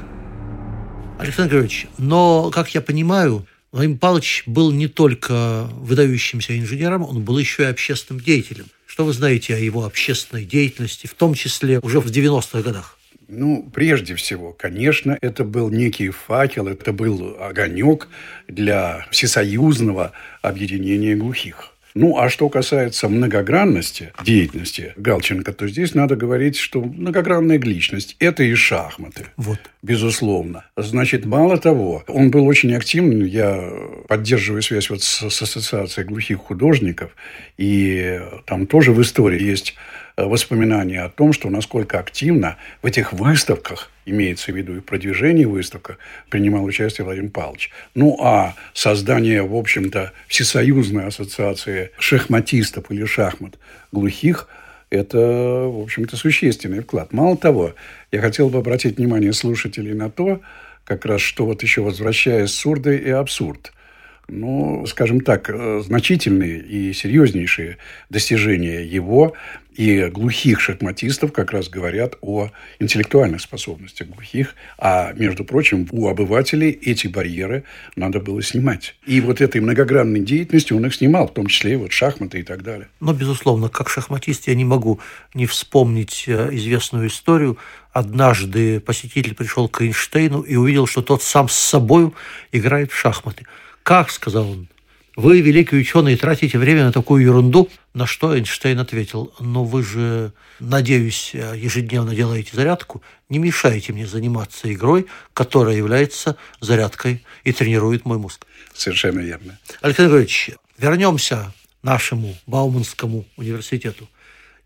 Александр 1.19 1.53
Григорьевич, 1.53 1.87
но, 1.97 2.51
как 2.51 2.75
я 2.75 2.83
понимаю, 2.83 3.47
Владимир 3.73 3.97
Павлович 3.97 4.43
был 4.45 4.71
не 4.71 4.87
только 4.87 5.67
выдающимся 5.77 6.59
инженером, 6.59 7.05
он 7.05 7.23
был 7.23 7.39
еще 7.39 7.63
и 7.63 7.67
общественным 7.67 8.23
деятелем. 8.23 8.67
Что 8.85 9.07
вы 9.07 9.15
знаете 9.15 9.55
о 9.55 9.59
его 9.59 9.87
общественной 9.87 10.45
деятельности, 10.45 11.07
в 11.07 11.15
том 11.15 11.33
числе 11.33 11.79
уже 11.79 12.01
в 12.01 12.07
90-х 12.09 12.61
годах? 12.61 12.98
Ну, 13.29 13.69
прежде 13.75 14.15
всего, 14.15 14.53
конечно, 14.53 15.19
это 15.21 15.45
был 15.45 15.69
некий 15.69 16.09
факел, 16.09 16.67
это 16.67 16.95
был 16.95 17.37
огонек 17.39 18.09
для 18.49 19.07
всесоюзного 19.11 20.13
объединения 20.41 21.15
глухих. 21.15 21.75
Ну, 21.95 22.17
а 22.19 22.29
что 22.29 22.49
касается 22.49 23.09
многогранности 23.09 24.13
деятельности 24.23 24.93
Галченко, 24.97 25.53
то 25.53 25.67
здесь 25.67 25.95
надо 25.95 26.17
говорить, 26.17 26.57
что 26.57 26.81
многогранная 26.81 27.59
личность– 27.59 28.17
это 28.21 28.45
и 28.45 28.55
шахматы. 28.55 29.27
Вот. 29.37 29.59
Безусловно. 29.83 30.65
Значит, 30.77 31.25
мало 31.25 31.59
того, 31.59 32.05
он 32.07 32.31
был 32.31 32.47
очень 32.47 32.75
активным. 32.75 33.25
Я 33.25 33.73
поддерживаю 34.07 34.63
связь 34.63 34.91
вот 34.91 35.03
с, 35.03 35.29
с 35.29 35.43
Ассоциацией 35.43 36.07
глухих 36.07 36.39
художников. 36.39 37.11
И 37.57 38.21
там 38.47 38.67
тоже 38.67 38.93
в 38.93 39.03
истории 39.03 39.43
есть 39.43 39.75
воспоминания 40.27 41.03
о 41.03 41.09
том, 41.09 41.33
что 41.33 41.49
насколько 41.51 41.99
активно 41.99 42.57
в 42.83 42.87
этих 42.87 43.13
выставках, 43.13 43.91
имеется 44.05 44.53
в 44.53 44.57
виду 44.57 44.77
и 44.77 44.81
продвижение 44.81 45.47
выставка, 45.47 45.99
принимал 46.29 46.65
участие 46.65 47.05
Владимир 47.05 47.31
Павлович. 47.31 47.71
Ну, 47.95 48.19
а 48.21 48.55
создание, 48.75 49.43
в 49.43 49.55
общем-то, 49.55 50.13
Всесоюзной 50.27 51.07
ассоциации 51.07 51.91
шахматистов 51.99 52.91
или 52.91 53.05
шахмат 53.05 53.59
глухих– 53.93 54.49
это, 54.91 55.19
в 55.19 55.83
общем-то, 55.83 56.17
существенный 56.17 56.81
вклад. 56.81 57.13
Мало 57.13 57.37
того, 57.37 57.75
я 58.11 58.21
хотел 58.21 58.49
бы 58.49 58.59
обратить 58.59 58.97
внимание 58.97 59.33
слушателей 59.33 59.93
на 59.93 60.11
то, 60.11 60.41
как 60.85 61.05
раз, 61.05 61.21
что 61.21 61.45
вот 61.45 61.63
еще 61.63 61.83
возвращаясь 61.83 62.51
сурды 62.51 62.97
и 62.97 63.11
абсурд– 63.11 63.73
ну, 64.29 64.85
скажем 64.87 65.21
так, 65.21 65.51
э, 65.51 65.83
значительные 65.85 66.61
и 66.61 66.93
серьезнейшие 66.93 67.79
достижения 68.11 68.85
его 68.85 69.35
и 69.75 70.07
глухих 70.07 70.61
шахматистов 70.61 71.33
как 71.33 71.53
раз 71.53 71.69
говорят 71.69 72.17
о 72.21 72.51
интеллектуальных 72.81 73.41
способностях 73.41 74.09
глухих. 74.09 74.57
А, 74.77 75.13
между 75.13 75.45
прочим, 75.45 75.87
у 75.93 76.09
обывателей 76.09 76.71
эти 76.71 77.07
барьеры 77.07 77.63
надо 77.95 78.19
было 78.19 78.43
снимать. 78.43 78.97
И 79.07 79.21
вот 79.21 79.41
этой 79.41 79.61
многогранной 79.61 80.21
деятельностью 80.21 80.77
он 80.77 80.87
их 80.87 80.95
снимал, 80.95 81.29
в 81.29 81.33
том 81.33 81.47
числе 81.47 81.75
и 81.75 81.77
вот 81.77 81.93
шахматы 81.93 82.41
и 82.41 82.43
так 82.43 82.65
далее. 82.65 82.89
Но, 82.99 83.13
безусловно, 83.13 83.69
как 83.69 83.89
шахматист 83.89 84.49
я 84.49 84.57
не 84.57 84.65
могу 84.65 84.99
не 85.33 85.47
вспомнить 85.47 86.25
э, 86.27 86.49
известную 86.53 87.07
историю. 87.07 87.57
Однажды 87.93 88.81
посетитель 88.81 89.37
пришел 89.37 89.69
к 89.69 89.81
Эйнштейну 89.81 90.41
и 90.41 90.57
увидел, 90.57 90.89
что 90.89 91.03
тот 91.03 91.23
сам 91.23 91.49
с 91.49 91.55
собой 91.55 92.13
играет 92.51 92.91
в 92.91 92.99
шахматы. 92.99 93.47
«Как?»– 93.89 94.11
сказал 94.13 94.51
он. 94.51 94.69
«Вы, 95.17 95.41
великий 95.41 95.77
ученый, 95.77 96.15
тратите 96.15 96.59
время 96.59 96.85
на 96.85 96.93
такую 96.93 97.25
ерунду?» 97.25 97.71
На 97.95 98.07
что 98.07 98.37
Эйнштейн 98.37 98.79
ответил, 98.79 99.33
«Ну 99.41 99.65
вы 99.65 99.83
же, 99.83 100.35
надеюсь, 100.61 101.33
ежедневно 101.33 102.15
делаете 102.15 102.51
зарядку. 102.53 103.01
Не 103.31 103.39
мешайте 103.39 103.95
мне 103.95 104.07
заниматься 104.07 104.71
игрой, 104.71 105.07
которая 105.33 105.75
является 105.75 106.37
зарядкой 106.61 107.25
и 107.45 107.53
тренирует 107.55 108.05
мой 108.05 108.19
мозг». 108.19 108.45
Совершенно 108.75 109.21
верно. 109.21 109.59
Александр 109.81 110.11
Григорьевич, 110.11 110.51
вернемся 110.77 111.55
нашему 111.83 112.37
Бауманскому 112.47 113.25
университету. 113.39 114.07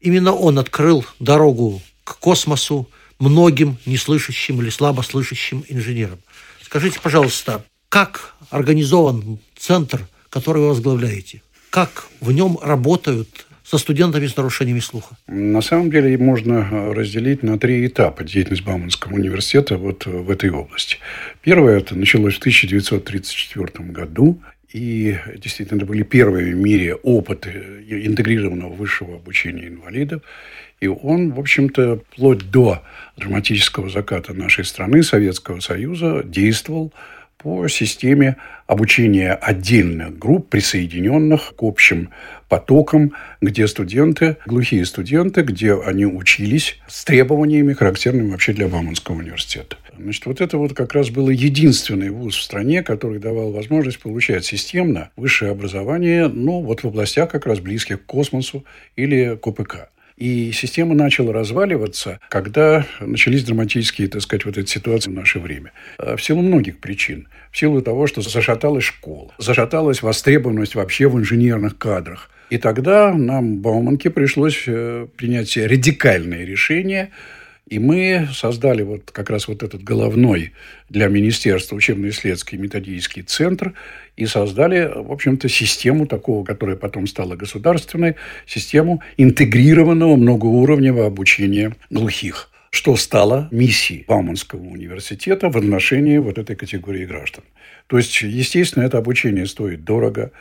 Именно 0.01 0.33
он 0.33 0.59
открыл 0.59 1.07
дорогу 1.21 1.81
к 2.03 2.19
космосу 2.19 2.91
многим 3.21 3.79
неслышащим 3.87 4.61
или 4.63 4.71
слабослышащим 4.71 5.65
инженерам. 5.69 6.19
Скажите, 6.61 6.99
пожалуйста, 7.01 7.65
как 7.89 8.32
организован 8.53 9.39
центр, 9.57 10.07
который 10.31 10.63
вы 10.63 10.69
возглавляете? 10.69 11.43
Как 11.71 12.07
в 12.21 12.31
нем 12.33 12.59
работают 12.63 13.47
со 13.65 13.79
студентами 13.79 14.27
с 14.27 14.37
нарушениями 14.37 14.81
слуха? 14.81 15.17
На 15.27 15.63
самом 15.63 15.91
деле 15.91 16.17
можно 16.19 16.93
разделить 16.95 17.43
на 17.43 17.59
три 17.59 17.87
этапа 17.87 18.25
деятельность 18.25 18.65
Бауманского 18.65 19.15
университета 19.15 19.79
вот 19.79 20.07
в 20.07 20.31
этой 20.31 20.51
области. 20.51 20.99
Первое 21.41 21.79
это 21.79 21.97
началось 21.97 22.35
в 22.35 22.39
1934 22.39 23.89
году. 23.91 24.41
И 24.73 25.19
действительно, 25.37 25.79
это 25.79 25.87
были 25.87 26.03
первые 26.03 26.55
в 26.55 26.57
мире 26.57 26.95
опыты 26.95 27.51
интегрированного 27.89 28.73
высшего 28.73 29.17
обучения 29.17 29.69
инвалидов. 29.69 30.23
И 30.81 30.89
он, 30.89 31.33
в 31.33 31.39
общем-то, 31.39 32.01
вплоть 32.11 32.51
до 32.51 32.83
драматического 33.17 33.91
заката 33.91 34.33
нашей 34.35 34.65
страны, 34.65 35.03
Советского 35.03 35.61
Союза, 35.61 36.23
действовал 36.25 36.93
по 37.43 37.69
системе 37.69 38.37
обучения 38.67 39.33
отдельных 39.33 40.19
групп, 40.19 40.49
присоединенных 40.49 41.55
к 41.57 41.63
общим 41.63 42.11
потокам, 42.49 43.13
где 43.41 43.67
студенты, 43.67 44.37
глухие 44.47 44.85
студенты, 44.85 45.43
где 45.43 45.75
они 45.75 46.07
учились 46.07 46.79
с 46.87 47.05
требованиями, 47.05 47.73
характерными 47.73 48.31
вообще 48.31 48.53
для 48.53 48.69
Бауманского 48.69 49.17
университета. 49.17 49.77
Значит, 49.99 50.27
вот 50.27 50.41
это 50.41 50.59
вот 50.59 50.75
как 50.75 50.93
раз 50.95 51.11
был 51.11 51.29
единственный 51.29 52.11
вуз 52.11 52.37
в 52.37 52.43
стране, 52.43 52.83
который 52.83 53.19
давал 53.19 53.53
возможность 53.53 54.01
получать 54.01 54.45
системно 54.45 55.11
высшее 55.17 55.53
образование, 55.53 56.29
ну, 56.29 56.61
вот 56.61 56.83
в 56.83 56.87
областях 56.87 57.31
как 57.31 57.47
раз 57.47 57.61
близких 57.61 58.03
к 58.03 58.07
космосу 58.07 58.65
или 58.97 59.37
к 59.37 59.47
ОПК. 59.47 59.89
И 60.17 60.53
система 60.53 60.95
начала 60.95 61.33
разваливаться, 61.33 62.21
когда 62.29 62.87
начались 63.01 63.45
драматические, 63.45 64.09
так 64.09 64.23
сказать, 64.23 64.45
вот 64.45 64.59
эти 64.59 64.71
ситуации 64.71 65.11
в 65.11 65.15
наше 65.15 65.39
время. 65.39 65.73
В 65.99 66.19
силу 66.19 66.43
многих 66.43 66.79
причин. 66.79 67.29
В 67.51 67.59
силу 67.59 67.83
того, 67.83 68.07
что 68.07 68.21
зашаталась 68.21 68.85
школа, 68.85 69.33
зашаталась 69.39 70.03
востребованность 70.03 70.75
вообще 70.75 71.09
в 71.09 71.19
инженерных 71.19 71.79
кадрах. 71.79 72.31
И 72.51 72.59
тогда 72.59 73.15
нам, 73.15 73.59
Бауманке, 73.59 74.11
пришлось 74.11 74.65
принять 74.65 75.57
радикальное 75.57 76.45
решение 76.45 77.11
И 77.73 77.79
мы 77.79 78.29
создали 78.35 78.83
вот 78.83 79.13
как 79.13 79.31
раз 79.31 79.49
вот 79.49 79.63
этот 79.63 79.83
головной 79.83 80.53
для 80.91 81.09
Министерства 81.09 81.75
учебно-исследовательский 81.75 82.59
методический 82.59 83.23
центр 83.23 83.73
и 84.15 84.27
создали, 84.27 84.93
в 84.95 85.11
общем-то, 85.11 85.49
систему 85.49 86.07
такого, 86.07 86.45
которая 86.45 86.77
потом 86.77 87.07
стала 87.07 87.35
государственной, 87.35 88.17
систему 88.45 89.01
интегрированного 89.17 90.17
многоуровневого 90.17 91.07
обучения 91.07 91.75
глухих 91.89 92.51
что 92.69 92.97
стало 92.97 93.49
миссией 93.51 94.05
Бауманского 94.09 94.65
университета 94.65 95.51
в 95.51 95.59
отношении 95.59 96.17
вот 96.17 96.39
этой 96.39 96.57
категории 96.57 97.05
граждан. 97.05 97.45
То 97.87 97.99
есть, 97.99 98.23
естественно, 98.23 98.85
это 98.85 98.97
обучение 98.97 99.47
стоит 99.47 99.85
дорого, 99.85 100.33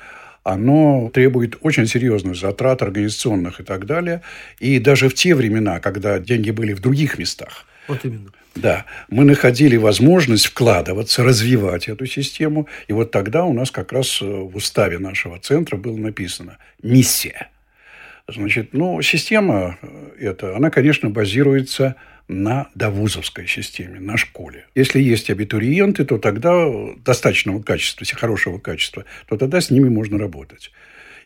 оно 0.43 1.10
требует 1.13 1.57
очень 1.62 1.88
серьезных 1.88 2.36
затрат 2.36 2.81
организационных 2.81 3.60
и 3.60 3.63
так 3.63 3.86
далее. 3.86 4.21
И 4.60 4.79
даже 4.79 5.10
в 5.10 5.13
те 5.13 5.36
времена, 5.36 5.79
когда 5.79 6.19
деньги 6.19 6.51
были 6.51 6.74
в 6.74 6.79
других 6.79 7.17
местах, 7.17 7.65
вот 7.88 8.05
именно. 8.05 8.31
Да, 8.53 8.86
мы 9.10 9.24
находили 9.24 9.77
возможность 9.77 10.48
вкладываться, 10.48 11.24
развивать 11.24 11.88
эту 11.88 12.05
систему. 12.05 12.67
И 12.88 12.93
вот 12.93 13.12
тогда 13.12 13.45
у 13.45 13.53
нас 13.53 13.71
как 13.71 13.93
раз 13.93 14.19
в 14.19 14.55
уставе 14.55 15.00
нашего 15.00 15.39
центра 15.39 15.77
было 15.77 15.95
написано 15.95 16.57
«миссия». 16.83 17.50
Значит, 18.27 18.69
ну, 18.74 19.01
система 19.01 19.77
эта, 20.19 20.55
она, 20.55 20.69
конечно, 20.69 21.10
базируется 21.10 21.95
на 22.28 22.70
довузовской 22.75 23.48
системе, 23.48 24.00
на 24.00 24.18
школе. 24.18 24.66
Если 24.75 25.01
есть 25.01 25.30
абитуриенты, 25.30 26.06
то 26.06 26.18
тогда 26.18 26.68
достаточного 27.04 27.62
качества, 27.62 28.06
хорошего 28.18 28.58
качества, 28.58 29.06
то 29.28 29.38
тогда 29.38 29.62
с 29.62 29.70
ними 29.70 29.90
можно 29.90 30.18
работать. 30.18 30.72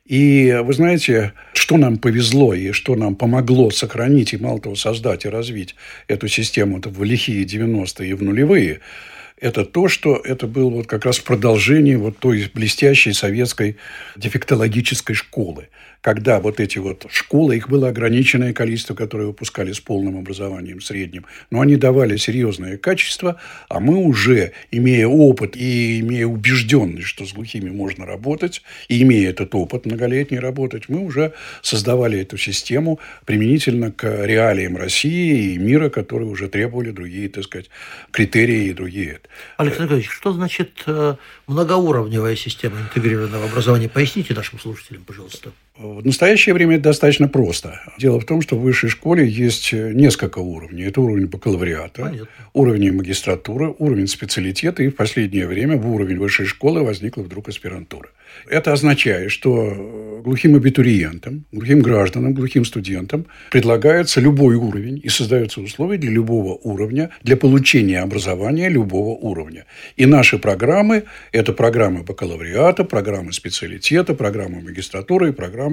И 0.06 0.56
вы 0.64 0.74
знаете, 0.74 1.34
что 1.54 1.78
нам 1.78 1.98
повезло 1.98 2.54
и 2.54 2.72
что 2.72 2.96
нам 2.96 3.16
помогло 3.16 3.72
сохранить 3.72 4.34
и 4.34 4.38
мало 4.38 4.60
того 4.60 4.76
создать 4.76 5.26
и 5.26 5.30
развить 5.30 5.76
эту 6.08 6.28
систему 6.28 6.80
в 6.84 7.04
лихие 7.04 7.44
90-е 7.44 8.10
и 8.10 8.14
в 8.14 8.22
нулевые– 8.22 8.82
это 9.38 9.66
то, 9.66 9.88
что 9.88 10.16
это 10.16 10.48
было 10.48 10.70
вот 10.70 10.88
как 10.88 11.06
раз 11.06 11.18
в 11.18 11.24
продолжении 11.24 11.96
вот 11.96 12.18
той 12.20 12.50
блестящей 12.54 13.14
советской 13.14 13.78
дефектологической 14.16 15.16
школы, 15.16 15.70
когда 16.06 16.40
вот 16.40 16.60
эти 16.60 16.78
вот 16.78 17.08
школы, 17.10 17.58
их 17.58 17.68
было 17.68 17.90
ограниченное 17.90 18.54
количество, 18.54 18.94
которые 18.94 19.26
выпускали 19.26 19.72
с 19.72 19.80
полным 19.80 20.20
образованием 20.20 20.80
средним, 20.80 21.26
но 21.50 21.62
они 21.62 21.78
давали 21.78 22.16
серьезное 22.18 22.78
качество, 22.78 23.42
а 23.70 23.80
мы 23.80 23.96
уже, 23.98 24.52
имея 24.70 25.08
опыт 25.08 25.58
и 25.58 26.00
имея 26.02 26.28
убежденность, 26.28 27.08
что 27.08 27.26
с 27.26 27.34
глухими 27.34 27.72
можно 27.72 28.06
работать, 28.06 28.62
и 28.88 29.02
имея 29.02 29.32
этот 29.32 29.56
опыт 29.56 29.88
многолетний 29.88 30.38
работать, 30.38 30.90
мы 30.90 31.00
уже 31.00 31.34
создавали 31.64 32.20
эту 32.20 32.38
систему 32.38 33.00
применительно 33.26 33.92
к 33.92 34.04
реалиям 34.28 34.78
России 34.78 35.54
и 35.54 35.58
мира, 35.58 35.90
которые 35.90 36.30
уже 36.30 36.50
требовали 36.50 36.92
другие, 36.92 37.30
так 37.30 37.46
сказать, 37.46 37.72
критерии 38.12 38.66
и 38.66 38.74
другие 38.74 39.22
Александр 39.58 39.86
Николаевич, 39.86 40.12
что 40.12 40.34
значит 40.34 40.84
э, 40.86 41.16
многоуровневая 41.48 42.36
система 42.36 42.80
интегрированного 42.80 43.46
образования? 43.46 43.90
Поясните 43.90 44.36
нашим 44.36 44.60
слушателям, 44.60 45.04
пожалуйста. 45.04 45.52
В 45.78 46.06
настоящее 46.06 46.56
время 46.56 46.76
это 46.76 46.86
достаточно 46.86 47.28
просто. 47.28 47.82
Дело 48.00 48.18
в 48.22 48.26
том, 48.26 48.42
что 48.42 48.56
в 48.56 48.62
высшей 48.62 48.90
школе 48.90 49.28
есть 49.28 49.74
несколько 49.74 50.40
уровней. 50.40 50.84
Это 50.84 51.02
уровень 51.02 51.26
бакалавриата, 51.28 52.02
Понятно. 52.02 52.28
уровень 52.54 52.94
магистратуры, 52.94 53.76
уровень 53.78 54.08
специалитета, 54.08 54.84
и 54.84 54.88
в 54.88 54.96
последнее 54.96 55.48
время 55.48 55.76
в 55.76 55.94
уровень 55.94 56.18
высшей 56.18 56.46
школы 56.46 56.82
возникла 56.82 57.24
вдруг 57.24 57.50
аспирантура. 57.50 58.10
Это 58.50 58.72
означает, 58.72 59.32
что 59.32 60.22
глухим 60.24 60.56
абитуриентам, 60.56 61.46
глухим 61.52 61.82
гражданам, 61.82 62.34
глухим 62.34 62.64
студентам 62.64 63.26
предлагается 63.52 64.22
любой 64.22 64.56
уровень 64.56 65.02
и 65.04 65.10
создаются 65.10 65.60
условия 65.60 65.98
для 65.98 66.12
любого 66.12 66.54
уровня, 66.54 67.10
для 67.22 67.36
получения 67.36 68.00
образования 68.00 68.70
любого 68.70 69.10
уровня. 69.10 69.66
И 69.98 70.06
наши 70.06 70.38
программы– 70.38 71.04
это 71.34 71.52
программы 71.52 72.04
бакалавриата, 72.04 72.86
программы 72.86 73.34
специалитета, 73.34 74.14
программы 74.14 74.62
магистратуры 74.62 75.30
и 75.30 75.32
программы 75.34 75.65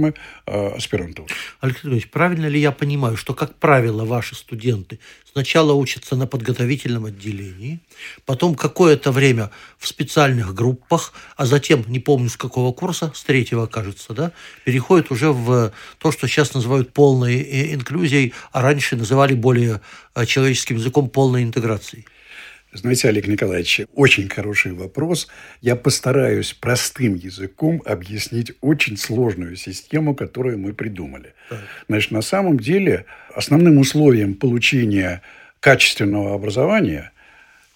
э, 0.47 0.69
аспирантуры. 0.77 1.29
Александр 1.61 1.95
Ильич, 1.95 2.11
правильно 2.11 2.47
ли 2.47 2.61
я 2.61 2.73
понимаю, 2.73 3.17
что, 3.17 3.35
как 3.35 3.55
правило, 3.55 4.05
ваши 4.05 4.35
студенты 4.35 4.99
сначала 5.33 5.73
учатся 5.73 6.17
на 6.17 6.27
подготовительном 6.27 7.07
отделении, 7.07 7.81
потом 8.27 8.55
какое-то 8.55 9.13
время 9.13 9.51
в 9.79 9.89
специальных 9.89 10.55
группах, 10.55 11.13
а 11.37 11.47
затем, 11.47 11.85
не 11.89 12.01
помню 12.01 12.29
с 12.29 12.37
какого 12.37 12.73
курса, 12.73 13.13
с 13.15 13.23
третьего, 13.23 13.67
кажется, 13.67 14.13
да, 14.13 14.33
переходят 14.65 15.11
уже 15.11 15.33
в 15.33 15.73
то, 15.99 16.13
что 16.13 16.27
сейчас 16.27 16.55
называют 16.55 16.93
полной 16.93 17.37
э, 17.37 17.75
инклюзией, 17.75 18.35
а 18.53 18.63
раньше 18.63 18.97
называли 18.97 19.35
более 19.35 19.81
э, 20.15 20.27
человеческим 20.27 20.77
языком 20.77 21.09
полной 21.09 21.43
интеграцией. 21.43 22.07
Знаете, 22.75 23.09
Олег 23.09 23.27
Николаевич, 23.29 23.83
очень 23.95 24.31
хороший 24.31 24.73
вопрос. 24.73 25.29
Я 25.61 25.77
постараюсь 25.77 26.55
простым 26.55 27.15
языком 27.15 27.83
объяснить 27.85 28.53
очень 28.63 28.97
сложную 28.97 29.57
систему, 29.57 30.15
которую 30.15 30.59
мы 30.59 30.73
придумали. 30.73 31.35
Так. 31.51 31.61
Значит, 31.89 32.13
на 32.13 32.23
самом 32.23 32.59
деле 32.59 33.05
основным 33.35 33.77
условием 33.77 34.35
получения 34.35 35.21
качественного 35.61 36.35
образования 36.35 37.13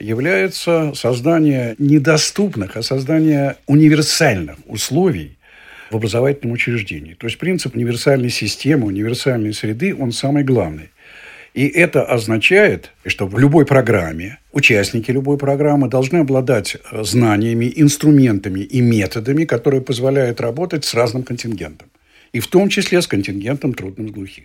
является 0.01 0.93
создание 0.95 1.75
недоступных, 1.79 2.79
а 2.79 2.83
создание 2.83 3.57
универсальных 3.67 4.57
условий 4.67 5.37
в 5.91 5.97
образовательном 5.97 6.55
учреждении. 6.55 7.15
То 7.15 7.27
есть 7.27 7.39
принцип 7.39 7.77
универсальной 7.77 8.31
системы, 8.31 8.87
универсальной 8.87 9.53
среды, 9.53 9.95
он 9.95 10.13
самый 10.13 10.43
главный. 10.43 10.91
И 11.57 11.69
это 11.69 12.05
означает, 12.05 12.91
что 13.07 13.27
в 13.27 13.39
любой 13.39 13.65
программе, 13.65 14.39
участники 14.53 15.11
любой 15.11 15.39
программы 15.39 15.89
должны 15.89 16.19
обладать 16.19 16.77
э, 16.77 17.03
знаниями, 17.03 17.73
инструментами 17.75 18.61
и 18.61 18.83
методами, 18.83 19.47
которые 19.47 19.81
позволяют 19.81 20.43
работать 20.43 20.85
с 20.85 20.93
разным 20.93 21.23
контингентом. 21.23 21.89
И 22.35 22.41
в 22.41 22.47
том 22.49 22.69
числе 22.69 23.01
с 23.01 23.07
контингентом 23.07 23.73
трудных 23.73 24.13
глухих. 24.13 24.45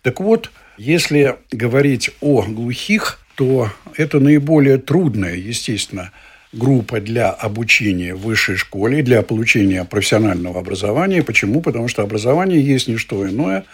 Так 0.00 0.20
вот, 0.20 0.50
если 0.78 1.36
говорить 1.52 2.10
о 2.22 2.40
глухих, 2.40 3.20
то 3.34 3.68
это 3.98 4.18
наиболее 4.18 4.78
трудная, 4.78 5.34
естественно, 5.34 6.10
группа 6.54 7.02
для 7.02 7.28
обучения 7.28 8.14
в 8.14 8.22
высшей 8.22 8.56
школе, 8.56 9.02
для 9.02 9.20
получения 9.20 9.84
профессионального 9.84 10.60
образования. 10.60 11.22
Почему? 11.22 11.60
Потому 11.60 11.88
что 11.88 12.02
образование 12.02 12.62
есть 12.62 12.88
не 12.88 12.96
что 12.96 13.28
иное, 13.28 13.64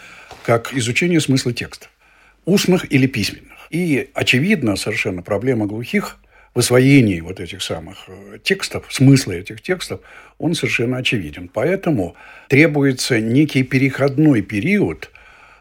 как 0.44 0.74
изучение 0.74 1.20
смысла 1.20 1.52
текста 1.52 1.86
устных 2.46 2.90
или 2.90 3.06
письменных. 3.06 3.52
И, 3.70 4.08
очевидно, 4.14 4.76
совершенно 4.76 5.22
проблема 5.22 5.66
глухих 5.66 6.18
в 6.54 6.60
освоении 6.60 7.20
вот 7.20 7.38
этих 7.40 7.62
самых 7.62 8.04
э, 8.08 8.38
текстов, 8.42 8.86
смысла 8.88 9.32
этих 9.32 9.60
текстов, 9.60 10.00
он 10.38 10.54
совершенно 10.54 10.96
очевиден. 10.96 11.50
Поэтому 11.52 12.16
требуется 12.48 13.20
некий 13.20 13.62
переходной 13.62 14.40
период 14.40 15.10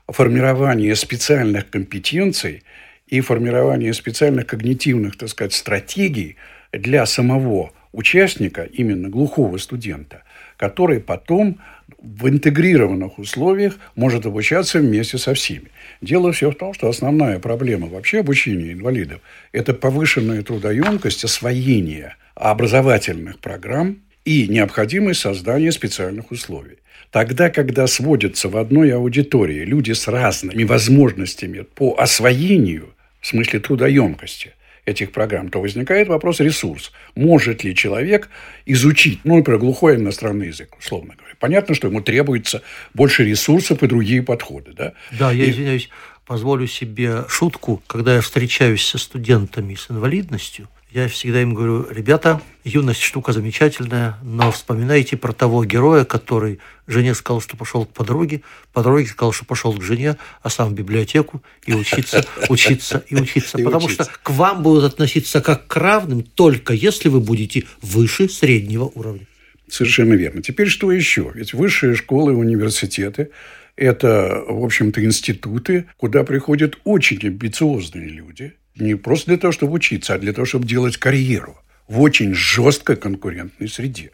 формирования 0.07 0.95
специальных 0.95 1.69
компетенций 1.69 2.63
и 3.07 3.19
формирования 3.19 3.93
специальных 3.93 4.47
когнитивных, 4.47 5.17
так 5.17 5.29
сказать, 5.29 5.53
стратегий 5.53 6.37
для 6.71 7.05
самого 7.05 7.71
участника, 7.91 8.63
именно 8.63 9.09
глухого 9.09 9.57
студента, 9.57 10.23
который 10.57 10.99
потом 10.99 11.59
в 12.05 12.29
интегрированных 12.29 13.17
условиях 13.17 13.77
может 13.95 14.25
обучаться 14.25 14.79
вместе 14.79 15.17
со 15.17 15.33
всеми. 15.33 15.65
Дело 16.01 16.31
все 16.31 16.51
в 16.51 16.55
том, 16.55 16.73
что 16.73 16.87
основная 16.87 17.39
проблема 17.39 17.87
вообще 17.87 18.19
обучения 18.19 18.73
инвалидов– 18.73 19.21
это 19.51 19.73
повышенная 19.73 20.43
трудоемкость 20.43 21.23
освоения 21.23 22.15
образовательных 22.35 23.39
программ 23.39 23.97
и 24.23 24.47
необходимость 24.47 25.21
создания 25.21 25.71
специальных 25.71 26.31
условий. 26.31 26.77
Тогда, 27.11 27.49
когда 27.49 27.87
сводятся 27.87 28.49
в 28.49 28.57
одной 28.57 28.93
аудитории 28.93 29.63
люди 29.63 29.93
с 29.93 30.07
разными 30.07 30.63
возможностями 30.63 31.61
по 31.61 31.95
освоению, 31.97 32.89
в 33.19 33.27
смысле 33.27 33.59
трудоемкости– 33.59 34.51
этих 34.85 35.11
программ, 35.11 35.49
то 35.49 35.59
возникает 35.59 36.07
вопрос 36.07 36.39
ресурс. 36.39 36.91
Может 37.15 37.63
ли 37.63 37.75
человек 37.75 38.29
изучить, 38.65 39.19
ну, 39.23 39.37
например, 39.37 39.59
глухой 39.59 39.95
иностранный 39.95 40.47
язык, 40.47 40.75
условно 40.77 41.15
говоря. 41.17 41.35
Понятно, 41.39 41.75
что 41.75 41.87
ему 41.87 42.01
требуется 42.01 42.61
больше 42.93 43.25
ресурсов 43.25 43.81
и 43.83 43.87
другие 43.87 44.21
подходы. 44.21 44.73
Да, 44.73 44.93
да 45.17 45.31
я 45.31 45.45
и... 45.45 45.51
извиняюсь, 45.51 45.89
позволю 46.25 46.67
себе 46.67 47.25
шутку. 47.27 47.81
Когда 47.87 48.15
я 48.15 48.21
встречаюсь 48.21 48.85
со 48.85 48.97
студентами 48.97 49.75
с 49.75 49.89
инвалидностью, 49.89 50.67
я 50.91 51.07
всегда 51.09 51.41
им 51.41 51.53
говорю, 51.53 51.87
ребята, 51.89 52.41
юность 52.63 53.01
штука 53.01 53.33
замечательная, 53.33 54.17
но 54.23 54.51
вспоминайте 54.51 55.17
про 55.17 55.33
того 55.33 55.65
героя, 55.65 56.05
который 56.05 56.59
жене 56.87 57.13
сказал, 57.13 57.41
что 57.41 57.57
пошел 57.57 57.85
к 57.85 57.89
подруге, 57.89 58.41
подруге 58.71 59.05
сказал, 59.07 59.33
что 59.33 59.43
пошел 59.45 59.73
к 59.73 59.81
жене, 59.81 60.15
а 60.41 60.49
сам 60.49 60.69
в 60.69 60.73
библиотеку 60.73 61.43
и 61.65 61.73
учиться, 61.73 62.25
учиться 62.49 63.03
и 63.09 63.15
учиться. 63.15 63.57
И 63.57 63.63
Потому 63.63 63.85
учиться. 63.85 64.05
что 64.05 64.13
к 64.23 64.29
вам 64.29 64.63
будут 64.63 64.85
относиться 64.85 65.41
как 65.41 65.67
к 65.67 65.75
равным, 65.75 66.23
только 66.23 66.73
если 66.73 67.09
вы 67.09 67.19
будете 67.19 67.65
выше 67.81 68.29
среднего 68.29 68.85
уровня. 68.85 69.25
Совершенно 69.67 70.13
верно. 70.13 70.41
Теперь 70.41 70.67
что 70.67 70.91
еще? 70.91 71.31
Ведь 71.33 71.53
высшие 71.53 71.95
школы 71.95 72.33
и 72.33 72.35
университеты 72.35 73.31
Это, 73.75 74.45
в 74.47 74.63
общем-то, 74.63 75.03
институты, 75.03 75.87
куда 75.97 76.23
приходят 76.23 76.77
очень 76.85 77.19
амбициозные 77.27 78.07
люди. 78.07 78.53
Не 78.77 78.95
просто 78.95 79.27
для 79.27 79.37
того, 79.37 79.51
чтобы 79.51 79.73
учиться, 79.73 80.13
а 80.13 80.17
для 80.17 80.33
того, 80.33 80.45
чтобы 80.45 80.67
делать 80.67 80.97
карьеру 80.97 81.57
в 81.87 82.01
очень 82.01 82.33
жесткой 82.33 82.97
конкурентной 82.97 83.69
среде. 83.69 84.11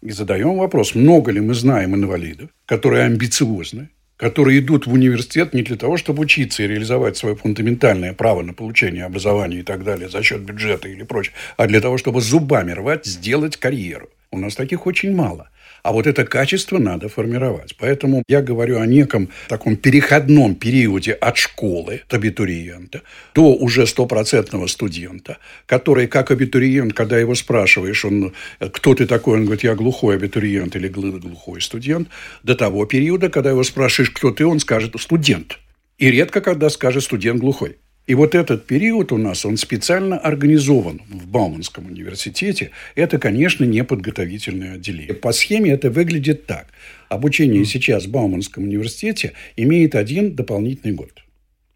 И 0.00 0.10
задаем 0.10 0.56
вопрос, 0.56 0.94
много 0.94 1.32
ли 1.32 1.40
мы 1.40 1.54
знаем 1.54 1.94
инвалидов, 1.94 2.50
которые 2.66 3.04
амбициозны, 3.04 3.88
которые 4.16 4.60
идут 4.60 4.86
в 4.86 4.92
университет 4.92 5.54
не 5.54 5.62
для 5.62 5.76
того, 5.76 5.96
чтобы 5.96 6.22
учиться 6.22 6.62
и 6.62 6.66
реализовать 6.66 7.16
свое 7.16 7.36
фундаментальное 7.36 8.12
право 8.12 8.42
на 8.42 8.52
получение 8.52 9.04
образования 9.04 9.60
и 9.60 9.62
так 9.62 9.82
далее 9.82 10.08
за 10.08 10.22
счет 10.22 10.42
бюджета 10.42 10.88
или 10.88 11.02
прочее, 11.02 11.34
а 11.56 11.66
для 11.66 11.80
того, 11.80 11.98
чтобы 11.98 12.20
зубами 12.20 12.72
рвать, 12.72 13.06
сделать 13.06 13.56
карьеру. 13.56 14.08
У 14.30 14.38
нас 14.38 14.54
таких 14.54 14.86
очень 14.86 15.14
мало– 15.14 15.49
а 15.82 15.92
вот 15.92 16.06
это 16.06 16.24
качество 16.24 16.78
надо 16.78 17.08
формировать. 17.08 17.76
Поэтому 17.78 18.22
я 18.28 18.42
говорю 18.42 18.78
о 18.80 18.86
неком 18.86 19.28
таком 19.48 19.76
переходном 19.76 20.54
периоде 20.54 21.12
от 21.12 21.36
школы, 21.36 22.02
от 22.06 22.14
абитуриента, 22.14 23.02
до 23.34 23.54
уже 23.54 23.86
стопроцентного 23.86 24.66
студента, 24.66 25.38
который, 25.66 26.06
как 26.06 26.30
абитуриент, 26.30 26.92
когда 26.92 27.18
его 27.18 27.34
спрашиваешь, 27.34 28.04
он, 28.04 28.32
кто 28.58 28.94
ты 28.94 29.06
такой, 29.06 29.38
он 29.38 29.44
говорит, 29.44 29.64
я 29.64 29.74
глухой 29.74 30.16
абитуриент 30.16 30.76
или 30.76 30.88
глухой 30.88 31.60
студент, 31.60 32.08
до 32.42 32.54
того 32.54 32.86
периода, 32.86 33.28
когда 33.28 33.50
его 33.50 33.64
спрашиваешь, 33.64 34.10
кто 34.10 34.30
ты, 34.30 34.46
он 34.46 34.60
скажет 34.60 34.94
студент. 35.00 35.58
И 35.98 36.10
редко, 36.10 36.40
когда 36.40 36.70
скажет 36.70 37.02
студент 37.02 37.40
глухой. 37.40 37.76
И 38.06 38.14
вот 38.14 38.34
этот 38.34 38.66
период 38.66 39.12
у 39.12 39.18
нас, 39.18 39.44
он 39.44 39.56
специально 39.56 40.18
организован 40.18 41.00
в 41.08 41.28
Бауманском 41.28 41.86
университете. 41.86 42.70
Это, 42.94 43.18
конечно, 43.18 43.64
не 43.64 43.84
подготовительное 43.84 44.74
отделение. 44.74 45.14
По 45.14 45.32
схеме 45.32 45.70
это 45.70 45.90
выглядит 45.90 46.46
так. 46.46 46.66
Обучение 47.08 47.64
сейчас 47.64 48.06
в 48.06 48.10
Бауманском 48.10 48.64
университете 48.64 49.34
имеет 49.56 49.94
один 49.94 50.34
дополнительный 50.34 50.94
год. 50.94 51.22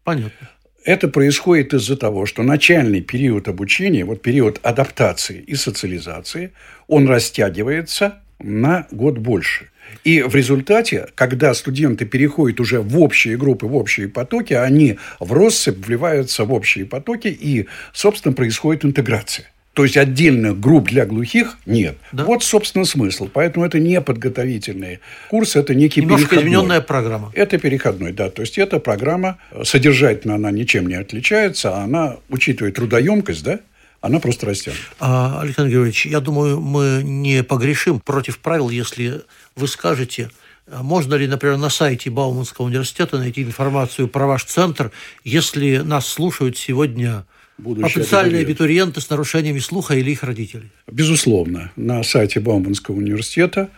Понятно. 0.03 0.49
Это 0.83 1.07
происходит 1.07 1.73
из-за 1.73 1.97
того, 1.97 2.25
что 2.27 2.43
начальный 2.43 3.01
период 3.01 3.47
обучения, 3.47 4.05
вот 4.05 4.21
период 4.21 4.59
адаптации 4.61 5.39
и 5.39 5.55
социализации, 5.55 6.51
он 6.87 7.07
растягивается 7.07 8.21
на 8.39 8.87
год 8.91 9.17
больше. 9.17 9.69
И 10.03 10.21
в 10.21 10.35
результате, 10.35 11.07
когда 11.15 11.53
студенты 11.53 12.05
переходят 12.05 12.59
уже 12.59 12.79
в 12.81 12.99
общие 12.99 13.37
группы, 13.37 13.65
в 13.65 13.75
общие 13.75 14.07
потоки, 14.07 14.53
они 14.53 14.97
в 15.19 15.33
россыпь 15.33 15.85
вливаются 15.85 16.45
в 16.45 16.53
общие 16.53 16.85
потоки, 16.85 17.27
и, 17.27 17.65
собственно, 17.93 18.33
происходит 18.33 18.85
интеграция. 18.85 19.47
То 19.73 19.83
есть 19.83 19.97
отдельных 19.97 20.57
групп 20.57 20.87
для 20.87 21.05
глухих 21.05 21.57
нет. 21.65 21.97
Да. 22.13 22.23
Вот, 22.23 22.43
собственно, 22.45 22.85
смысл. 22.85 23.29
Поэтому 23.31 23.65
это 23.65 23.77
не 23.77 23.99
подготовительный 23.99 24.99
курс, 25.29 25.57
это 25.57 25.75
некий 25.75 25.99
Немножко 25.99 26.29
переходной. 26.29 26.53
измененная 26.53 26.81
программа. 26.81 27.31
Это 27.35 27.57
переходной, 27.57 28.13
да. 28.13 28.29
То 28.29 28.41
есть, 28.41 28.57
эта 28.57 28.79
программа, 28.79 29.37
содержательно 29.63 30.35
она 30.35 30.49
ничем 30.51 30.87
не 30.87 30.95
отличается, 30.95 31.75
а 31.75 31.83
она, 31.83 32.17
учитывая 32.29 32.71
трудоемкость, 32.71 33.43
да, 33.43 33.59
она 34.05 34.19
просто 34.19 34.45
растет. 34.45 34.75
А, 34.99 35.41
Александр 35.41 35.71
Георгиевич, 35.71 36.05
я 36.05 36.19
думаю, 36.19 36.61
мы 36.61 37.01
не 37.03 37.43
погрешим 37.43 37.99
против 37.99 38.37
правил, 38.37 38.69
если 38.69 39.21
вы 39.55 39.67
скажете, 39.67 40.29
а 40.67 40.83
можно 40.83 41.15
ли, 41.15 41.27
например, 41.27 41.57
на 41.57 41.69
сайте 41.69 42.11
Бауманского 42.11 42.67
университета 42.67 43.17
найти 43.17 43.41
информацию 43.41 44.07
про 44.07 44.27
ваш 44.27 44.43
центр, 44.45 44.91
если 45.23 45.77
нас 45.77 46.07
слушают 46.07 46.55
сегодня 46.55 47.25
Будущие 47.57 47.89
потенциальные 47.89 48.41
абитуриенты 48.41 49.01
с 49.01 49.09
нарушениями 49.09 49.59
слуха 49.59 49.95
или 49.95 50.11
их 50.11 50.23
родители? 50.23 50.69
Безусловно. 50.91 51.71
На 51.75 52.03
сайте 52.03 52.39
Бауманского 52.39 52.97
университета 52.97 53.69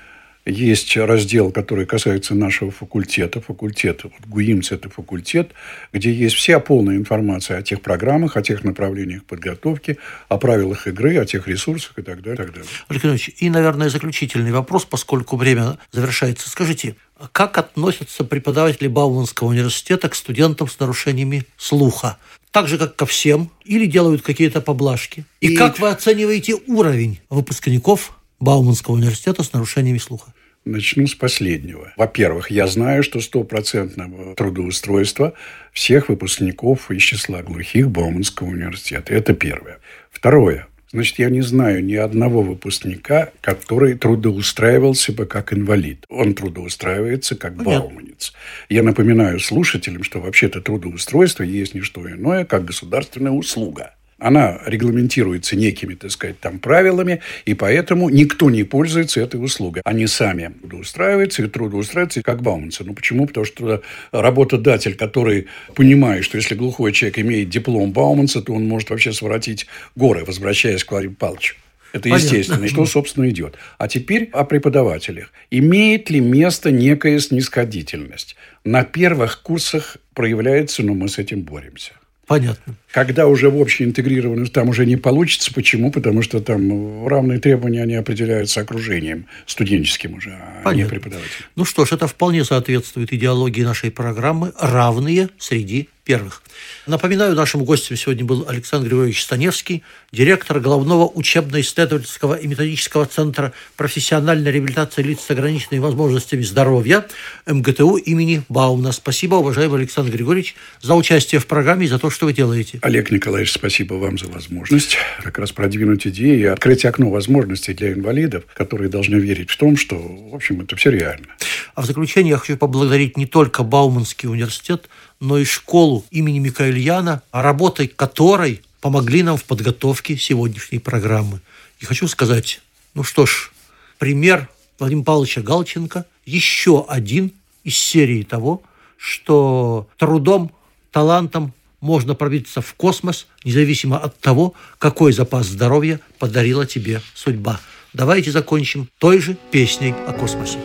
есть 0.48 0.96
раздел, 0.96 1.52
который 1.52 1.86
касается 1.86 2.34
нашего 2.34 2.72
факультета. 2.72 3.42
Факультет, 3.42 4.04
вот 4.04 4.14
ГУИМС– 4.26 4.72
это 4.74 4.90
факультет, 4.90 5.52
где 5.92 6.12
есть 6.12 6.36
вся 6.36 6.60
полная 6.60 6.96
информация 6.96 7.58
о 7.58 7.62
тех 7.62 7.82
программах, 7.82 8.38
о 8.38 8.42
тех 8.42 8.64
направлениях 8.64 9.26
подготовки, 9.26 9.98
о 10.30 10.38
правилах 10.38 10.88
игры, 10.88 11.18
о 11.18 11.26
тех 11.26 11.48
ресурсах 11.48 11.98
и 11.98 12.02
так 12.02 12.22
далее. 12.22 12.36
И, 12.36 12.38
так 12.38 12.54
далее. 12.54 12.70
Александр 12.88 13.22
и, 13.38 13.50
наверное, 13.50 13.90
заключительный 13.90 14.52
вопрос, 14.52 14.86
поскольку 14.86 15.36
время 15.36 15.78
завершается. 15.92 16.50
Скажите, 16.50 16.96
как 17.32 17.58
относятся 17.58 18.24
преподаватели 18.24 18.88
Бауманского 18.88 19.50
университета 19.50 20.08
к 20.10 20.16
студентам 20.16 20.70
с 20.70 20.80
нарушениями 20.80 21.46
слуха? 21.58 22.18
Так 22.52 22.68
же, 22.68 22.78
как 22.78 22.96
ко 22.96 23.06
всем? 23.06 23.52
Или 23.66 23.86
делают 23.86 24.22
какие-то 24.22 24.62
поблажки? 24.62 25.26
И, 25.42 25.54
и 25.54 25.56
как 25.56 25.80
вы 25.80 25.90
оцениваете 25.90 26.56
уровень 26.68 27.20
выпускников 27.30 28.18
Бауманского 28.40 28.96
университета 28.96 29.44
с 29.44 29.54
нарушениями 29.54 29.98
слуха? 29.98 30.34
Начну 30.68 31.08
с 31.08 31.16
последнего. 31.16 31.94
Во-первых, 31.96 32.52
я 32.52 32.68
знаю, 32.68 33.02
что 33.02 33.22
стопроцентного 33.22 34.36
трудоустройства 34.36 35.34
всех 35.72 36.10
выпускников 36.10 36.92
из 36.92 37.02
числа 37.02 37.42
глухих 37.42 37.90
Бауманского 37.90 38.48
университета. 38.48 39.14
Это 39.14 39.34
первое. 39.34 39.80
Второе. 40.12 40.68
Значит, 40.92 41.20
я 41.20 41.30
не 41.30 41.42
знаю 41.42 41.84
ни 41.84 41.96
одного 41.96 42.42
выпускника, 42.42 43.32
который 43.42 43.94
трудоустраивался 43.96 45.14
бы 45.14 45.26
как 45.26 45.54
инвалид. 45.54 46.06
Он 46.10 46.34
трудоустраивается 46.34 47.36
как 47.36 47.58
Понятно. 47.58 47.88
бауманец. 47.88 48.34
Я 48.68 48.84
напоминаю 48.84 49.40
слушателям, 49.40 50.04
что 50.04 50.20
вообще-то 50.20 50.62
трудоустройство 50.62 51.44
есть 51.44 51.76
не 51.76 51.82
что 51.82 52.10
иное, 52.10 52.46
как 52.46 52.66
государственная 52.66 53.32
услуга. 53.32 53.94
Она 54.20 54.60
регламентируется 54.66 55.56
некими, 55.56 55.94
так 55.94 56.10
сказать, 56.10 56.40
там 56.40 56.58
правилами, 56.58 57.22
и 57.46 57.54
поэтому 57.54 58.10
никто 58.10 58.50
не 58.50 58.64
пользуется 58.64 59.22
этой 59.22 59.44
услугой. 59.44 59.84
Они 59.86 60.08
сами 60.08 60.54
трудоустраиваются 60.62 61.44
и 61.44 61.48
трудоустраиваются 61.48 62.24
как 62.24 62.42
бауманцы. 62.42 62.84
Ну, 62.84 62.96
почему? 62.96 63.28
Потому 63.28 63.46
что 63.46 63.84
работодатель, 64.12 64.96
который 64.96 65.48
понимает, 65.76 66.26
что 66.26 66.38
если 66.38 66.56
глухой 66.56 66.94
человек 66.94 67.20
имеет 67.20 67.50
диплом 67.50 67.92
бауманца, 67.92 68.42
то 68.42 68.54
он 68.54 68.68
может 68.68 68.90
вообще 68.90 69.14
своротить 69.14 69.68
горы, 69.96 70.26
возвращаясь 70.26 70.84
к 70.84 70.92
Владимиру 70.92 71.16
Павловичу. 71.16 71.56
Это 71.94 72.10
естественно, 72.10 72.66
и 72.66 72.68
что, 72.68 72.86
собственно, 72.86 73.30
идет. 73.30 73.56
А 73.78 73.88
теперь 73.88 74.30
о 74.34 74.44
преподавателях. 74.44 75.32
Имеет 75.52 76.10
ли 76.10 76.20
место 76.20 76.72
некая 76.72 77.20
снисходительность? 77.20 78.36
На 78.64 78.84
первых 78.84 79.42
курсах 79.42 79.98
проявляется, 80.14 80.84
но 80.84 80.94
мы 80.94 81.08
с 81.08 81.18
этим 81.18 81.42
боремся. 81.42 81.94
Понятно. 82.28 82.76
Когда 82.98 83.28
уже 83.28 83.52
в 83.52 83.58
общей 83.58 83.84
интегрированность 83.84 84.54
там 84.54 84.70
уже 84.70 84.84
не 84.84 84.98
получится. 84.98 85.54
Почему? 85.54 85.92
Потому 85.92 86.24
что 86.24 86.42
там 86.42 87.08
равные 87.08 87.38
требования, 87.38 87.84
они 87.84 87.94
определяются 87.94 88.62
окружением 88.62 89.28
студенческим 89.46 90.16
уже, 90.16 90.32
а 90.32 90.62
Понятно. 90.64 90.82
не 90.82 90.90
преподавателем. 90.90 91.46
Ну 91.56 91.64
что 91.64 91.86
ж, 91.86 91.92
это 91.92 92.08
вполне 92.08 92.44
соответствует 92.44 93.14
идеологии 93.14 93.62
нашей 93.62 93.92
программы 93.92 94.52
«Равные 94.60 95.30
среди 95.38 95.90
первых». 96.08 96.42
Напоминаю, 96.88 97.36
нашим 97.36 97.66
гостем 97.66 97.98
сегодня 97.98 98.24
был 98.24 98.46
Александр 98.48 98.88
Григорьевич 98.88 99.22
Станевский, 99.22 99.84
директор 100.14 100.60
Головного 100.62 101.06
учебно-исследовательского 101.06 102.36
и 102.36 102.48
методического 102.48 103.06
центра 103.06 103.52
профессиональной 103.76 104.52
реабилитации 104.52 105.04
лиц 105.04 105.20
с 105.28 105.30
ограниченными 105.30 105.82
возможностями 105.82 106.44
здоровья 106.44 107.06
МГТУ 107.46 107.98
имени 107.98 108.44
Баумна. 108.48 108.94
Спасибо, 108.94 109.36
уважаемый 109.36 109.80
Александр 109.80 110.14
Григорьевич, 110.14 110.56
за 110.82 110.96
участие 110.96 111.42
в 111.42 111.46
программе 111.46 111.86
и 111.86 111.90
за 111.90 112.00
то, 112.00 112.10
что 112.10 112.26
вы 112.26 112.34
делаете. 112.34 112.80
Олег 112.88 113.12
Николаевич, 113.12 113.52
спасибо 113.52 113.96
вам 113.96 114.18
за 114.18 114.28
возможность 114.28 114.96
как 115.22 115.40
раз 115.40 115.52
продвинуть 115.52 116.08
идеи 116.08 116.40
и 116.40 116.46
открыть 116.46 116.86
окно 116.86 117.10
возможностей 117.10 117.74
для 117.74 117.92
инвалидов, 117.92 118.46
которые 118.54 118.90
должны 118.90 119.16
верить 119.16 119.50
в 119.50 119.58
том, 119.58 119.76
что, 119.76 119.98
в 119.98 120.34
общем, 120.34 120.62
это 120.62 120.78
все 120.78 120.92
реально. 120.92 121.28
А 121.76 121.82
в 121.82 121.86
заключение 121.86 122.32
я 122.32 122.38
хочу 122.38 122.56
поблагодарить 122.56 123.18
не 123.18 123.26
только 123.26 123.64
Бауманский 123.64 124.30
университет, 124.30 124.88
но 125.20 125.38
и 125.38 125.44
школу 125.44 126.06
имени 126.12 126.40
Микаэляна, 126.40 127.24
работой 127.34 127.90
которой 127.90 128.62
помогли 128.80 129.22
нам 129.22 129.36
в 129.36 129.44
подготовке 129.44 130.16
сегодняшней 130.16 130.80
программы. 130.80 131.42
И 131.82 131.86
хочу 131.86 132.08
сказать, 132.08 132.62
ну 132.94 133.04
что 133.04 133.26
ж, 133.26 133.52
пример 133.98 134.48
Владимира 134.80 135.04
Павловича 135.04 135.42
Галченко 135.42 136.06
еще 136.26 136.86
один 136.88 137.34
из 137.66 137.76
серии 137.78 138.24
того, 138.24 138.64
что 138.96 139.90
трудом, 139.98 140.54
талантом 140.94 141.54
можно 141.82 142.16
пробиться 142.16 142.62
в 142.62 142.74
космос, 142.74 143.28
независимо 143.44 143.98
от 143.98 144.18
того, 144.20 144.54
какой 144.80 145.14
запас 145.14 145.48
здоровья 145.48 146.00
подарила 146.20 146.66
тебе 146.66 147.02
судьба. 147.14 147.60
Давайте 147.94 148.32
закончим 148.32 148.90
той 149.00 149.20
же 149.20 149.38
песней 149.52 149.94
о 150.08 150.14
космосе. 150.14 150.60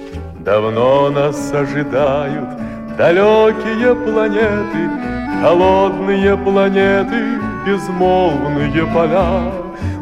Давно 0.45 1.11
нас 1.11 1.53
ожидают 1.53 2.49
далекие 2.97 3.95
планеты, 3.95 5.43
холодные 5.43 6.37
планеты, 6.37 7.41
безмолвные 7.67 8.87
поля. 8.93 9.53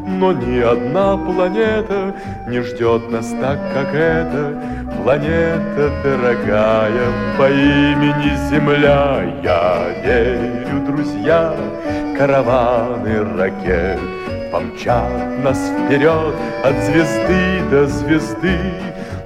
Но 0.06 0.32
ни 0.32 0.58
одна 0.58 1.16
планета 1.16 2.14
не 2.48 2.60
ждет 2.60 3.10
нас 3.10 3.28
так, 3.40 3.58
как 3.72 3.94
эта 3.94 4.79
Планета 5.02 5.90
дорогая 6.04 7.08
по 7.38 7.48
имени 7.50 8.36
Земля. 8.50 9.24
Я 9.42 9.94
верю, 10.04 10.84
друзья, 10.86 11.56
караваны 12.18 13.24
ракет 13.38 13.98
Помчат 14.52 15.42
нас 15.42 15.58
вперед 15.70 16.34
от 16.62 16.76
звезды 16.84 17.62
до 17.70 17.86
звезды 17.86 18.58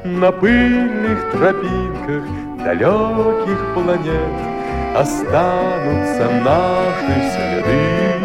На 0.04 0.30
пыльных 0.30 1.32
тропинках 1.32 2.22
далеких 2.64 3.74
планет 3.74 4.96
Останутся 4.96 6.30
наши 6.44 7.14
следы 7.34 8.20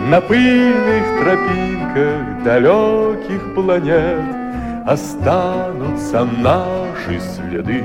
На 0.00 0.20
пыльных 0.20 1.20
тропинках 1.20 2.42
далеких 2.42 3.54
планет 3.54 4.43
Останутся 4.86 6.24
наши 6.24 7.18
следы 7.18 7.82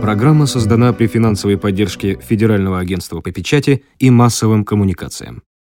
Программа 0.00 0.46
создана 0.46 0.92
при 0.92 1.08
финансовой 1.08 1.58
поддержке 1.58 2.20
Федерального 2.20 2.78
агентства 2.78 3.20
по 3.20 3.32
печати 3.32 3.82
и 3.98 4.10
массовым 4.10 4.64
коммуникациям. 4.64 5.42